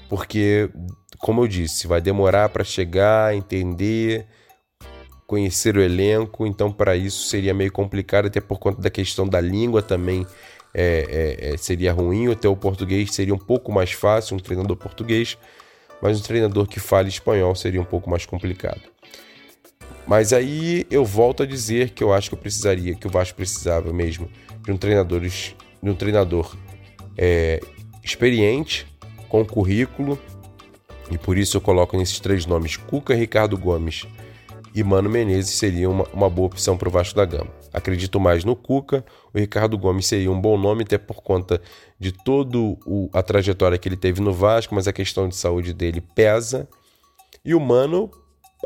porque, 0.08 0.70
como 1.18 1.42
eu 1.42 1.48
disse, 1.48 1.88
vai 1.88 2.00
demorar 2.00 2.48
para 2.48 2.62
chegar, 2.62 3.34
entender, 3.34 4.26
conhecer 5.26 5.76
o 5.76 5.80
elenco. 5.80 6.46
Então, 6.46 6.70
para 6.70 6.96
isso 6.96 7.28
seria 7.28 7.52
meio 7.52 7.72
complicado, 7.72 8.26
até 8.26 8.40
por 8.40 8.58
conta 8.58 8.80
da 8.80 8.90
questão 8.90 9.26
da 9.28 9.40
língua 9.40 9.82
também. 9.82 10.26
É, 10.72 11.40
é, 11.42 11.54
é, 11.54 11.56
seria 11.56 11.92
ruim, 11.92 12.30
até 12.30 12.48
o 12.48 12.54
português 12.54 13.12
seria 13.12 13.34
um 13.34 13.38
pouco 13.38 13.72
mais 13.72 13.90
fácil, 13.90 14.36
um 14.36 14.38
treinador 14.38 14.76
português, 14.76 15.36
mas 16.00 16.20
um 16.20 16.22
treinador 16.22 16.68
que 16.68 16.78
fale 16.78 17.08
espanhol 17.08 17.56
seria 17.56 17.80
um 17.80 17.84
pouco 17.84 18.08
mais 18.08 18.24
complicado. 18.24 18.80
Mas 20.10 20.32
aí 20.32 20.88
eu 20.90 21.04
volto 21.04 21.44
a 21.44 21.46
dizer 21.46 21.90
que 21.90 22.02
eu 22.02 22.12
acho 22.12 22.28
que 22.28 22.34
eu 22.34 22.38
precisaria, 22.40 22.96
que 22.96 23.06
o 23.06 23.10
Vasco 23.10 23.36
precisava 23.36 23.92
mesmo 23.92 24.28
de 24.60 24.72
um 24.72 24.76
treinador, 24.76 25.20
de 25.20 25.54
um 25.84 25.94
treinador 25.94 26.56
é, 27.16 27.60
experiente, 28.02 28.88
com 29.28 29.44
currículo, 29.44 30.18
e 31.12 31.16
por 31.16 31.38
isso 31.38 31.56
eu 31.56 31.60
coloco 31.60 31.96
nesses 31.96 32.18
três 32.18 32.44
nomes: 32.44 32.76
Cuca, 32.76 33.14
Ricardo 33.14 33.56
Gomes 33.56 34.04
e 34.74 34.82
Mano 34.82 35.08
Menezes 35.08 35.54
seria 35.54 35.88
uma, 35.88 36.02
uma 36.12 36.28
boa 36.28 36.46
opção 36.48 36.76
para 36.76 36.88
o 36.88 36.90
Vasco 36.90 37.14
da 37.14 37.24
Gama. 37.24 37.54
Acredito 37.72 38.18
mais 38.18 38.44
no 38.44 38.56
Cuca, 38.56 39.04
o 39.32 39.38
Ricardo 39.38 39.78
Gomes 39.78 40.06
seria 40.08 40.32
um 40.32 40.40
bom 40.40 40.58
nome, 40.58 40.82
até 40.82 40.98
por 40.98 41.22
conta 41.22 41.62
de 42.00 42.10
toda 42.10 42.58
a 43.12 43.22
trajetória 43.22 43.78
que 43.78 43.88
ele 43.88 43.96
teve 43.96 44.20
no 44.20 44.32
Vasco, 44.32 44.74
mas 44.74 44.88
a 44.88 44.92
questão 44.92 45.28
de 45.28 45.36
saúde 45.36 45.72
dele 45.72 46.00
pesa. 46.00 46.68
E 47.44 47.54
o 47.54 47.60
Mano, 47.60 48.10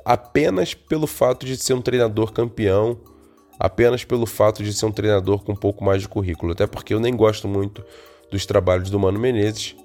apenas 0.04 0.74
pelo 0.74 1.06
fato 1.06 1.44
de 1.44 1.56
ser 1.56 1.74
um 1.74 1.82
treinador 1.82 2.32
campeão, 2.32 2.98
apenas 3.58 4.04
pelo 4.04 4.26
fato 4.26 4.62
de 4.62 4.72
ser 4.72 4.86
um 4.86 4.92
treinador 4.92 5.42
com 5.42 5.52
um 5.52 5.56
pouco 5.56 5.84
mais 5.84 6.02
de 6.02 6.08
currículo. 6.08 6.52
Até 6.52 6.66
porque 6.66 6.94
eu 6.94 7.00
nem 7.00 7.14
gosto 7.14 7.46
muito 7.46 7.84
dos 8.30 8.46
trabalhos 8.46 8.90
do 8.90 8.98
Mano 8.98 9.18
Menezes, 9.18 9.76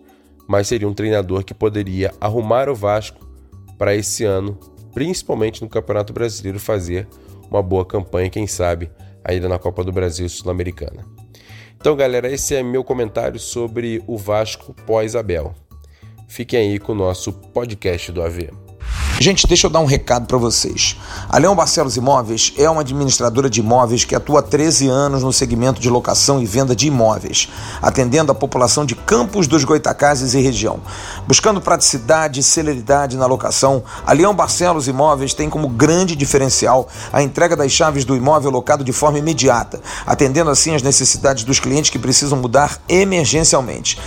mas 0.48 0.68
seria 0.68 0.88
um 0.88 0.94
treinador 0.94 1.44
que 1.44 1.54
poderia 1.54 2.14
arrumar 2.20 2.70
o 2.70 2.76
Vasco 2.76 3.28
para 3.78 3.96
esse 3.96 4.26
ano, 4.26 4.58
principalmente 4.94 5.62
no 5.62 5.70
Campeonato 5.70 6.12
Brasileiro, 6.12 6.60
fazer 6.60 7.08
uma 7.50 7.62
boa 7.62 7.86
campanha, 7.86 8.30
quem 8.30 8.48
sabe, 8.48 8.90
ainda 9.24 9.48
na 9.48 9.60
Copa 9.60 9.84
do 9.84 9.92
Brasil 9.92 10.28
Sul-Americana. 10.28 11.06
Então, 11.80 11.96
galera, 11.96 12.30
esse 12.30 12.56
é 12.56 12.62
meu 12.62 12.84
comentário 12.84 13.40
sobre 13.40 14.04
o 14.06 14.18
Vasco 14.18 14.74
pós-Abel. 14.86 15.54
Fiquem 16.28 16.72
aí 16.72 16.80
com 16.80 16.92
o 16.92 16.96
nosso 16.96 17.32
podcast 17.32 18.12
do 18.12 18.22
AV. 18.22 18.69
Gente, 19.22 19.46
deixa 19.46 19.68
eu 19.68 19.70
dar 19.70 19.82
um 19.82 19.86
recado 19.86 20.28
para 20.28 20.38
vocês. 20.38 20.96
A 21.28 21.38
Leão 21.38 21.54
Barcelos 21.54 21.98
Imóveis 21.98 22.54
é 22.58 22.70
uma 22.70 22.80
administradora 22.80 23.50
de 23.50 23.60
imóveis 23.60 24.06
que 24.06 24.16
atua 24.16 24.40
há 24.40 24.42
13 24.42 24.88
anos 24.88 25.24
no 25.24 25.34
segmento 25.34 25.82
de 25.82 25.90
locação 25.90 26.42
e 26.42 26.46
venda 26.46 26.74
de 26.74 26.88
imóveis, 26.88 27.50
atendendo 27.82 28.32
a 28.32 28.36
população 28.36 28.86
de 28.86 28.96
Campos 28.96 29.46
dos 29.46 29.66
Goitacazes 29.66 30.34
e 30.36 30.40
região. 30.40 30.80
Buscando 31.28 31.60
praticidade 31.60 32.40
e 32.40 32.44
celeridade 32.44 33.18
na 33.18 33.26
locação, 33.26 33.84
a 34.06 34.14
Leão 34.14 34.34
Barcelos 34.34 34.88
Imóveis 34.88 35.34
tem 35.34 35.50
como 35.50 35.68
grande 35.68 36.16
diferencial 36.16 36.88
a 37.12 37.22
entrega 37.22 37.58
das 37.58 37.74
chaves 37.74 38.06
do 38.06 38.16
imóvel 38.16 38.52
locado 38.52 38.86
de 38.86 38.94
forma 38.94 39.20
imediata, 39.20 39.82
atendendo 40.06 40.50
assim 40.50 40.76
as 40.76 40.82
necessidades 40.82 41.44
dos 41.44 41.60
clientes 41.60 41.90
que 41.90 42.00
precisam 42.00 42.38
mudar 42.38 42.80
emergencialmente. 42.88 44.00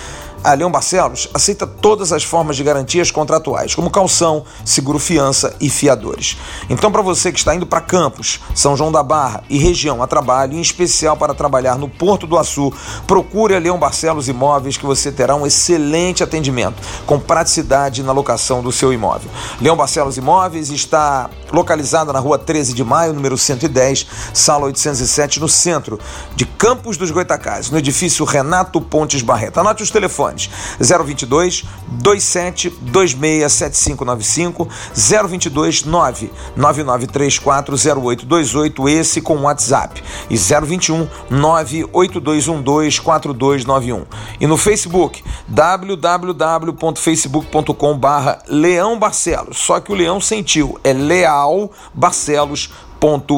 A 0.44 0.54
Leão 0.54 0.72
Barcelos 0.72 1.28
aceita 1.32 1.68
todas 1.68 2.12
as 2.12 2.24
formas 2.24 2.56
de 2.56 2.64
garantias 2.64 3.12
contratuais, 3.12 3.76
como 3.76 3.88
calção, 3.88 4.44
seguro-fiança 4.64 5.54
e 5.60 5.70
fiadores. 5.70 6.36
Então, 6.68 6.90
para 6.90 7.00
você 7.00 7.30
que 7.30 7.38
está 7.38 7.54
indo 7.54 7.64
para 7.64 7.80
Campos, 7.80 8.40
São 8.52 8.76
João 8.76 8.90
da 8.90 9.04
Barra 9.04 9.44
e 9.48 9.56
região 9.56 10.02
a 10.02 10.06
trabalho, 10.08 10.54
em 10.54 10.60
especial 10.60 11.16
para 11.16 11.32
trabalhar 11.32 11.78
no 11.78 11.88
Porto 11.88 12.26
do 12.26 12.36
Açu, 12.36 12.72
procure 13.06 13.54
a 13.54 13.60
Leão 13.60 13.78
Barcelos 13.78 14.26
Imóveis 14.26 14.76
que 14.76 14.84
você 14.84 15.12
terá 15.12 15.36
um 15.36 15.46
excelente 15.46 16.24
atendimento, 16.24 16.82
com 17.06 17.20
praticidade 17.20 18.02
na 18.02 18.10
locação 18.10 18.62
do 18.62 18.72
seu 18.72 18.92
imóvel. 18.92 19.30
Leão 19.60 19.76
Barcelos 19.76 20.16
Imóveis 20.16 20.70
está 20.70 21.30
localizada 21.52 22.12
na 22.12 22.18
rua 22.18 22.36
13 22.36 22.74
de 22.74 22.82
maio, 22.82 23.12
número 23.12 23.38
110, 23.38 24.08
sala 24.34 24.66
807, 24.66 25.38
no 25.38 25.48
centro 25.48 26.00
de 26.34 26.44
Campos 26.44 26.96
dos 26.96 27.12
Goitacazes, 27.12 27.70
no 27.70 27.78
edifício 27.78 28.24
Renato 28.24 28.80
Pontes 28.80 29.22
Barreto. 29.22 29.60
Anote 29.60 29.84
os 29.84 29.90
telefones 29.90 30.31
telefones. 30.32 30.50
022 30.78 31.64
27 31.88 32.70
26 32.70 33.52
7595 33.52 34.68
022 34.94 35.84
99934 35.84 37.76
0828 37.76 38.88
esse 38.88 39.20
com 39.20 39.42
WhatsApp. 39.42 40.02
E 40.30 40.36
021 40.36 41.06
98212 41.30 43.00
4291 43.00 44.04
e 44.40 44.46
no 44.46 44.56
Facebook 44.56 45.22
www.facebook.com 45.48 47.98
barra 47.98 48.38
Leão 48.48 48.98
Barcelos. 48.98 49.58
Só 49.58 49.78
que 49.80 49.92
o 49.92 49.94
Leão 49.94 50.20
sentiu 50.20 50.80
é 50.82 50.92
Leal 50.92 51.70
Barcelos 51.94 52.70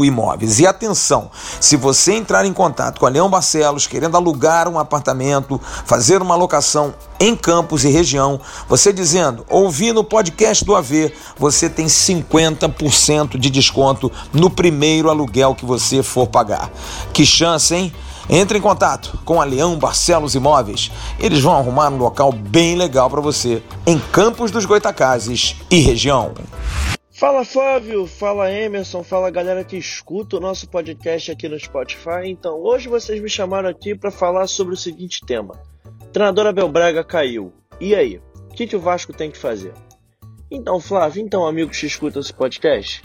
Imóveis. 0.04 0.60
E 0.60 0.66
atenção, 0.66 1.30
se 1.58 1.76
você 1.76 2.12
entrar 2.12 2.44
em 2.44 2.52
contato 2.52 3.00
com 3.00 3.06
a 3.06 3.08
Leão 3.08 3.30
Barcelos 3.30 3.86
querendo 3.86 4.16
alugar 4.16 4.68
um 4.68 4.78
apartamento, 4.78 5.60
fazer 5.86 6.20
uma 6.20 6.36
locação 6.36 6.94
em 7.18 7.34
Campos 7.34 7.84
e 7.84 7.88
região, 7.88 8.38
você 8.68 8.92
dizendo, 8.92 9.44
ouvi 9.48 9.92
no 9.92 10.04
podcast 10.04 10.64
do 10.64 10.74
AV, 10.74 11.12
você 11.38 11.70
tem 11.70 11.86
50% 11.86 13.38
de 13.38 13.48
desconto 13.48 14.12
no 14.32 14.50
primeiro 14.50 15.08
aluguel 15.08 15.54
que 15.54 15.64
você 15.64 16.02
for 16.02 16.26
pagar. 16.26 16.70
Que 17.12 17.24
chance, 17.24 17.74
hein? 17.74 17.92
Entre 18.28 18.58
em 18.58 18.60
contato 18.60 19.18
com 19.24 19.40
a 19.40 19.44
Leão 19.44 19.78
Barcelos 19.78 20.34
Imóveis. 20.34 20.90
Eles 21.18 21.40
vão 21.40 21.56
arrumar 21.56 21.90
um 21.90 21.98
local 21.98 22.32
bem 22.32 22.74
legal 22.74 23.08
para 23.08 23.20
você 23.20 23.62
em 23.86 23.98
Campos 23.98 24.50
dos 24.50 24.64
Goitacazes 24.64 25.56
e 25.70 25.80
região. 25.80 26.32
Fala 27.16 27.44
Flávio, 27.44 28.08
fala 28.08 28.50
Emerson, 28.50 29.04
fala 29.04 29.30
galera 29.30 29.62
que 29.62 29.76
escuta 29.76 30.36
o 30.36 30.40
nosso 30.40 30.68
podcast 30.68 31.30
aqui 31.30 31.48
no 31.48 31.56
Spotify. 31.56 32.26
Então, 32.26 32.60
hoje 32.60 32.88
vocês 32.88 33.22
me 33.22 33.28
chamaram 33.28 33.68
aqui 33.68 33.94
para 33.94 34.10
falar 34.10 34.48
sobre 34.48 34.74
o 34.74 34.76
seguinte 34.76 35.20
tema: 35.24 35.54
Treinador 36.12 36.48
Abel 36.48 36.68
Braga 36.68 37.04
caiu. 37.04 37.52
E 37.80 37.94
aí? 37.94 38.20
O 38.50 38.54
que, 38.54 38.66
que 38.66 38.74
o 38.74 38.80
Vasco 38.80 39.12
tem 39.12 39.30
que 39.30 39.38
fazer? 39.38 39.72
Então, 40.50 40.80
Flávio, 40.80 41.22
então, 41.22 41.46
amigos 41.46 41.78
que 41.78 41.86
escutam 41.86 42.20
esse 42.20 42.34
podcast, 42.34 43.00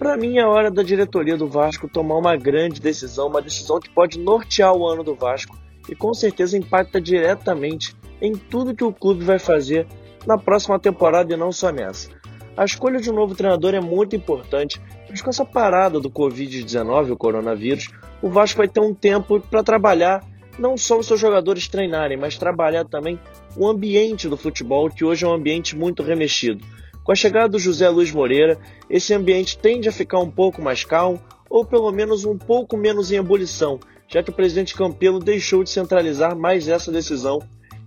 Para 0.00 0.16
mim 0.16 0.38
é 0.38 0.44
hora 0.44 0.68
da 0.68 0.82
diretoria 0.82 1.36
do 1.36 1.46
Vasco 1.46 1.88
tomar 1.88 2.18
uma 2.18 2.36
grande 2.36 2.80
decisão, 2.80 3.28
uma 3.28 3.40
decisão 3.40 3.78
que 3.78 3.88
pode 3.88 4.18
nortear 4.18 4.74
o 4.74 4.84
ano 4.84 5.04
do 5.04 5.14
Vasco 5.14 5.56
e 5.88 5.94
com 5.94 6.12
certeza 6.12 6.58
impacta 6.58 7.00
diretamente 7.00 7.94
em 8.20 8.32
tudo 8.32 8.74
que 8.74 8.82
o 8.82 8.92
clube 8.92 9.24
vai 9.24 9.38
fazer 9.38 9.86
na 10.26 10.36
próxima 10.36 10.76
temporada 10.76 11.32
e 11.32 11.36
não 11.36 11.52
só 11.52 11.70
nessa. 11.70 12.23
A 12.56 12.64
escolha 12.64 13.00
de 13.00 13.10
um 13.10 13.14
novo 13.14 13.34
treinador 13.34 13.74
é 13.74 13.80
muito 13.80 14.14
importante, 14.14 14.80
mas 15.10 15.20
com 15.20 15.28
essa 15.28 15.44
parada 15.44 15.98
do 15.98 16.08
Covid-19, 16.08 17.10
o 17.10 17.16
coronavírus, 17.16 17.88
o 18.22 18.28
Vasco 18.28 18.58
vai 18.58 18.68
ter 18.68 18.78
um 18.80 18.94
tempo 18.94 19.40
para 19.40 19.62
trabalhar 19.62 20.24
não 20.56 20.76
só 20.76 20.98
os 20.98 21.06
seus 21.06 21.18
jogadores 21.18 21.66
treinarem, 21.66 22.16
mas 22.16 22.38
trabalhar 22.38 22.84
também 22.84 23.18
o 23.56 23.66
ambiente 23.66 24.28
do 24.28 24.36
futebol, 24.36 24.88
que 24.88 25.04
hoje 25.04 25.24
é 25.24 25.28
um 25.28 25.34
ambiente 25.34 25.76
muito 25.76 26.02
remexido. 26.02 26.64
Com 27.02 27.10
a 27.10 27.16
chegada 27.16 27.48
do 27.48 27.58
José 27.58 27.88
Luiz 27.88 28.12
Moreira, 28.12 28.56
esse 28.88 29.12
ambiente 29.12 29.58
tende 29.58 29.88
a 29.88 29.92
ficar 29.92 30.20
um 30.20 30.30
pouco 30.30 30.62
mais 30.62 30.84
calmo, 30.84 31.20
ou 31.50 31.64
pelo 31.64 31.90
menos 31.90 32.24
um 32.24 32.38
pouco 32.38 32.76
menos 32.76 33.10
em 33.10 33.16
ebulição, 33.16 33.80
já 34.08 34.22
que 34.22 34.30
o 34.30 34.34
presidente 34.34 34.74
Campelo 34.74 35.18
deixou 35.18 35.64
de 35.64 35.70
centralizar 35.70 36.36
mais 36.36 36.68
essa 36.68 36.92
decisão 36.92 37.40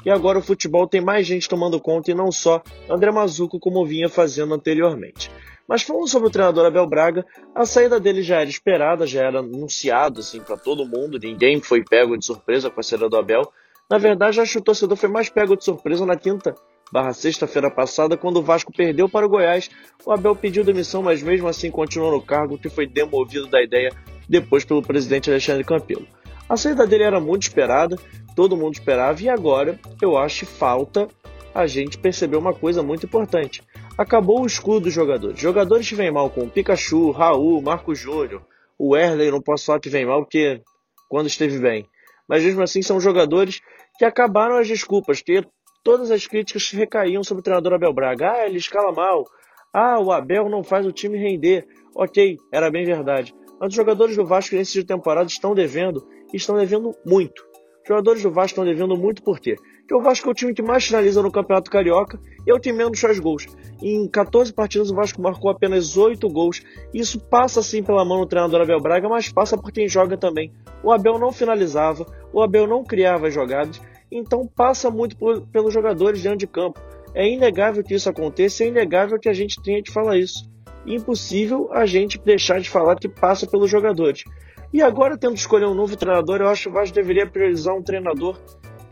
e 0.08 0.10
agora 0.10 0.40
o 0.40 0.42
futebol 0.42 0.88
tem 0.88 1.02
mais 1.02 1.28
gente 1.28 1.50
tomando 1.50 1.82
conta 1.82 2.12
e 2.12 2.14
não 2.14 2.32
só 2.32 2.64
André 2.90 3.12
Mazuco 3.12 3.60
como 3.60 3.86
vinha 3.86 4.08
fazendo 4.08 4.54
anteriormente. 4.54 5.30
Mas 5.68 5.82
falando 5.82 6.08
sobre 6.08 6.30
o 6.30 6.32
treinador 6.32 6.66
Abel 6.66 6.88
Braga, 6.88 7.26
a 7.54 7.66
saída 7.66 8.00
dele 8.00 8.22
já 8.22 8.40
era 8.40 8.50
esperada, 8.50 9.06
já 9.06 9.26
era 9.26 9.40
anunciado 9.40 10.22
assim 10.22 10.40
para 10.40 10.56
todo 10.56 10.88
mundo, 10.88 11.20
ninguém 11.22 11.60
foi 11.60 11.84
pego 11.84 12.18
de 12.18 12.26
surpresa 12.26 12.70
com 12.70 12.80
a 12.80 12.84
saída 12.84 13.10
do 13.10 13.18
Abel. 13.18 13.52
Na 13.90 13.98
verdade, 13.98 14.40
acho 14.40 14.54
que 14.54 14.58
o 14.60 14.64
torcedor 14.64 14.96
foi 14.96 15.10
mais 15.10 15.28
pego 15.28 15.58
de 15.58 15.66
surpresa 15.66 16.06
na 16.06 16.16
quinta 16.16 16.56
barra 16.90 17.12
sexta-feira 17.12 17.70
passada, 17.70 18.16
quando 18.16 18.38
o 18.38 18.42
Vasco 18.42 18.72
perdeu 18.72 19.10
para 19.10 19.26
o 19.26 19.30
Goiás. 19.30 19.70
O 20.06 20.14
Abel 20.14 20.38
pediu 20.38 20.64
demissão, 20.64 21.04
mas 21.04 21.22
mesmo 21.22 21.50
assim 21.50 21.70
continuou 21.70 22.14
no 22.14 22.22
cargo, 22.22 22.58
que 22.58 22.70
foi 22.70 22.88
demovido 22.88 23.48
da 23.48 23.62
ideia 23.62 23.92
depois 24.30 24.64
pelo 24.64 24.82
presidente 24.82 25.30
Alexandre 25.30 25.66
Campelo. 25.66 26.08
A 26.48 26.56
saída 26.56 26.88
dele 26.88 27.04
era 27.04 27.20
muito 27.20 27.42
esperada, 27.42 27.98
todo 28.38 28.56
mundo 28.56 28.76
esperava, 28.76 29.20
e 29.20 29.28
agora 29.28 29.80
eu 30.00 30.16
acho 30.16 30.46
falta 30.46 31.08
a 31.56 31.66
gente 31.66 31.98
perceber 31.98 32.38
uma 32.38 32.54
coisa 32.54 32.84
muito 32.84 33.08
importante. 33.08 33.64
Acabou 33.98 34.44
o 34.44 34.46
escudo 34.46 34.82
dos 34.82 34.94
jogadores. 34.94 35.40
Jogadores 35.40 35.90
que 35.90 35.96
vêm 35.96 36.12
mal 36.12 36.30
com 36.30 36.48
Pikachu, 36.48 37.10
Raul, 37.10 37.60
Marco 37.64 37.96
Júnior, 37.96 38.44
o 38.78 38.96
Erley, 38.96 39.32
não 39.32 39.42
posso 39.42 39.66
falar 39.66 39.80
que 39.80 39.90
vem 39.90 40.06
mal, 40.06 40.22
porque 40.22 40.62
quando 41.10 41.26
esteve 41.26 41.58
bem. 41.58 41.90
Mas 42.30 42.44
mesmo 42.44 42.62
assim 42.62 42.84
são 42.84 43.00
jogadores 43.00 43.60
que 43.98 44.06
acabaram 44.06 44.58
as 44.58 44.68
desculpas, 44.68 45.20
que 45.20 45.44
todas 45.84 46.12
as 46.12 46.28
críticas 46.28 46.70
recaíam 46.70 47.24
sobre 47.24 47.42
o 47.42 47.44
treinador 47.44 47.74
Abel 47.74 47.92
Braga. 47.92 48.34
Ah, 48.34 48.46
ele 48.46 48.60
escala 48.60 48.92
mal. 48.92 49.26
Ah, 49.74 50.00
o 50.00 50.12
Abel 50.12 50.48
não 50.48 50.64
faz 50.64 50.86
o 50.86 50.92
time 50.92 51.18
render. 51.18 51.66
Ok, 51.96 52.38
era 52.54 52.70
bem 52.70 52.86
verdade. 52.86 53.34
Mas 53.60 53.70
os 53.70 53.76
jogadores 53.76 54.16
do 54.16 54.28
Vasco 54.28 54.56
nesse 54.56 54.74
de 54.74 54.84
temporada 54.84 55.28
estão 55.28 55.56
devendo, 55.56 56.08
e 56.32 56.38
estão 56.38 56.56
devendo 56.56 56.96
muito. 57.04 57.47
Os 57.88 57.90
jogadores 57.90 58.22
do 58.22 58.30
Vasco 58.30 58.48
estão 58.48 58.66
devendo 58.66 58.98
muito 58.98 59.24
por 59.24 59.40
quê? 59.40 59.56
Porque 59.80 59.96
o 59.96 60.02
Vasco 60.02 60.28
é 60.28 60.32
o 60.32 60.36
time 60.36 60.54
que 60.54 60.62
mais 60.62 60.86
finaliza 60.86 61.22
no 61.22 61.32
Campeonato 61.32 61.72
Carioca 61.72 62.20
e 62.46 62.52
é 62.52 62.54
o 62.54 62.60
time 62.60 62.80
menos 62.80 63.00
faz 63.00 63.18
gols. 63.18 63.48
Em 63.82 64.06
14 64.10 64.52
partidas 64.52 64.92
o 64.92 64.94
Vasco 64.94 65.22
marcou 65.22 65.50
apenas 65.50 65.96
8 65.96 66.28
gols. 66.28 66.62
Isso 66.94 67.18
passa 67.18 67.64
sim 67.64 67.82
pela 67.82 68.04
mão 68.04 68.20
do 68.20 68.26
treinador 68.26 68.60
Abel 68.60 68.82
Braga, 68.82 69.08
mas 69.08 69.32
passa 69.32 69.58
por 69.58 69.72
quem 69.72 69.88
joga 69.88 70.18
também. 70.18 70.52
O 70.84 70.92
Abel 70.92 71.18
não 71.18 71.32
finalizava, 71.32 72.06
o 72.34 72.42
Abel 72.42 72.68
não 72.68 72.84
criava 72.84 73.32
jogadas, 73.32 73.80
então 74.12 74.46
passa 74.46 74.92
muito 74.92 75.16
por, 75.16 75.48
pelos 75.48 75.74
jogadores 75.74 76.22
dentro 76.22 76.40
de 76.40 76.48
campo. 76.48 76.82
É 77.14 77.26
inegável 77.26 77.86
que 77.86 77.94
isso 77.94 78.10
aconteça, 78.10 78.66
é 78.66 78.68
inegável 78.68 79.18
que 79.18 79.30
a 79.30 79.34
gente 79.34 79.62
tenha 79.64 79.82
de 79.82 79.94
falar 79.94 80.18
isso. 80.18 80.44
Impossível 80.86 81.70
a 81.72 81.86
gente 81.86 82.20
deixar 82.20 82.60
de 82.60 82.70
falar 82.70 82.98
que 82.98 83.08
passa 83.08 83.48
pelos 83.48 83.72
jogadores. 83.72 84.26
E 84.74 84.82
agora, 84.82 85.18
tendo 85.18 85.36
escolher 85.36 85.66
um 85.66 85.74
novo 85.74 85.96
treinador, 85.96 86.42
eu 86.42 86.48
acho 86.48 86.64
que 86.64 86.70
o 86.70 86.72
Vasco 86.74 86.94
deveria 86.94 87.26
priorizar 87.26 87.76
um 87.76 87.82
treinador 87.82 88.38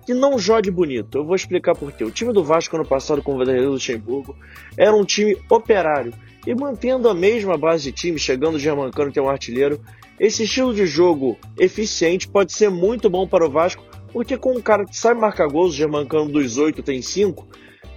que 0.05 0.13
não 0.13 0.37
jogue 0.37 0.69
bonito. 0.69 1.17
Eu 1.17 1.25
vou 1.25 1.35
explicar 1.35 1.75
por 1.75 1.91
quê. 1.91 2.03
O 2.03 2.11
time 2.11 2.31
do 2.31 2.43
Vasco 2.43 2.75
ano 2.75 2.85
passado 2.85 3.21
com 3.21 3.33
o 3.33 3.37
Vanderlei 3.37 3.65
Luxemburgo 3.65 4.35
era 4.77 4.95
um 4.95 5.03
time 5.03 5.37
operário. 5.49 6.13
E 6.45 6.53
mantendo 6.53 7.09
a 7.09 7.13
mesma 7.13 7.57
base 7.57 7.85
de 7.85 7.91
time, 7.91 8.19
chegando 8.19 8.55
o 8.55 8.59
Germancano, 8.59 9.11
que 9.11 9.17
é 9.17 9.21
um 9.21 9.29
artilheiro, 9.29 9.81
esse 10.19 10.43
estilo 10.43 10.73
de 10.73 10.85
jogo 10.85 11.37
eficiente 11.57 12.27
pode 12.27 12.53
ser 12.53 12.69
muito 12.69 13.09
bom 13.09 13.27
para 13.27 13.45
o 13.45 13.49
Vasco, 13.49 13.83
porque 14.13 14.37
com 14.37 14.53
um 14.53 14.61
cara 14.61 14.85
que 14.85 14.95
sabe 14.95 15.19
marcar 15.19 15.47
gols, 15.47 15.73
o 15.73 15.77
Germancano 15.77 16.31
dos 16.31 16.57
oito 16.57 16.83
tem 16.83 17.01
cinco, 17.01 17.47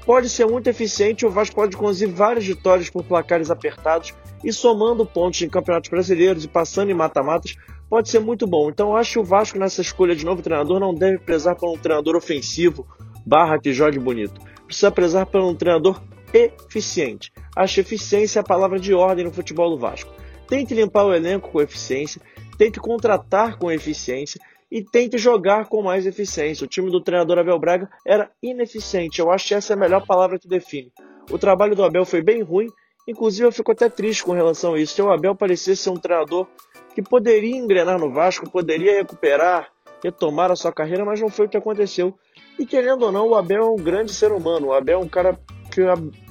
pode 0.08 0.30
ser 0.30 0.46
muito 0.46 0.68
eficiente 0.68 1.26
o 1.26 1.30
Vasco 1.30 1.54
pode 1.54 1.76
conduzir 1.76 2.08
várias 2.08 2.46
vitórias 2.46 2.88
por 2.88 3.04
placares 3.04 3.50
apertados 3.50 4.14
e 4.42 4.50
somando 4.50 5.04
pontos 5.04 5.42
em 5.42 5.50
campeonatos 5.50 5.90
brasileiros 5.90 6.44
e 6.44 6.48
passando 6.48 6.90
em 6.90 6.94
mata-matas 6.94 7.56
pode 7.90 8.08
ser 8.08 8.18
muito 8.18 8.46
bom. 8.46 8.70
Então 8.70 8.88
eu 8.88 8.96
acho 8.96 9.12
que 9.12 9.18
o 9.18 9.24
Vasco 9.24 9.58
nessa 9.58 9.82
escolha 9.82 10.16
de 10.16 10.24
novo 10.24 10.40
treinador 10.40 10.80
não 10.80 10.94
deve 10.94 11.18
prezar 11.18 11.56
por 11.56 11.68
um 11.68 11.76
treinador 11.76 12.16
ofensivo 12.16 12.86
barra 13.26 13.58
que 13.58 13.70
jogue 13.70 13.98
bonito. 13.98 14.40
Precisa 14.64 14.90
prezar 14.90 15.26
por 15.26 15.42
um 15.42 15.54
treinador 15.54 16.00
eficiente. 16.32 17.30
Acho 17.54 17.80
eficiência 17.80 18.40
a 18.40 18.44
palavra 18.44 18.80
de 18.80 18.94
ordem 18.94 19.26
no 19.26 19.30
futebol 19.30 19.68
do 19.68 19.76
Vasco. 19.76 20.10
Tem 20.48 20.64
que 20.64 20.72
limpar 20.72 21.04
o 21.04 21.12
elenco 21.12 21.50
com 21.50 21.60
eficiência, 21.60 22.18
tem 22.56 22.72
que 22.72 22.80
contratar 22.80 23.58
com 23.58 23.70
eficiência 23.70 24.40
e 24.70 24.82
tem 24.82 25.08
que 25.08 25.18
jogar 25.18 25.66
com 25.66 25.82
mais 25.82 26.06
eficiência. 26.06 26.64
O 26.64 26.68
time 26.68 26.90
do 26.90 27.00
treinador 27.00 27.38
Abel 27.38 27.58
Braga 27.58 27.88
era 28.06 28.30
ineficiente. 28.42 29.20
Eu 29.20 29.30
acho 29.30 29.48
que 29.48 29.54
essa 29.54 29.72
é 29.72 29.76
a 29.76 29.78
melhor 29.78 30.04
palavra 30.06 30.38
que 30.38 30.48
define. 30.48 30.92
O 31.30 31.38
trabalho 31.38 31.74
do 31.74 31.84
Abel 31.84 32.04
foi 32.04 32.22
bem 32.22 32.42
ruim, 32.42 32.68
inclusive 33.06 33.46
eu 33.46 33.52
fico 33.52 33.72
até 33.72 33.88
triste 33.88 34.24
com 34.24 34.32
relação 34.32 34.74
a 34.74 34.80
isso. 34.80 34.94
Se 34.94 35.02
o 35.02 35.10
Abel 35.10 35.34
parecia 35.34 35.74
ser 35.74 35.90
um 35.90 35.96
treinador 35.96 36.46
que 36.94 37.02
poderia 37.02 37.56
engrenar 37.56 37.98
no 37.98 38.12
Vasco, 38.12 38.50
poderia 38.50 38.96
recuperar, 38.98 39.70
retomar 40.02 40.50
a 40.50 40.56
sua 40.56 40.72
carreira, 40.72 41.04
mas 41.04 41.20
não 41.20 41.28
foi 41.28 41.46
o 41.46 41.48
que 41.48 41.56
aconteceu. 41.56 42.14
E 42.58 42.66
querendo 42.66 43.04
ou 43.04 43.12
não, 43.12 43.28
o 43.28 43.34
Abel 43.34 43.62
é 43.62 43.70
um 43.70 43.76
grande 43.76 44.12
ser 44.12 44.32
humano. 44.32 44.68
O 44.68 44.72
Abel 44.72 45.00
é 45.00 45.02
um 45.02 45.08
cara 45.08 45.38
que 45.72 45.82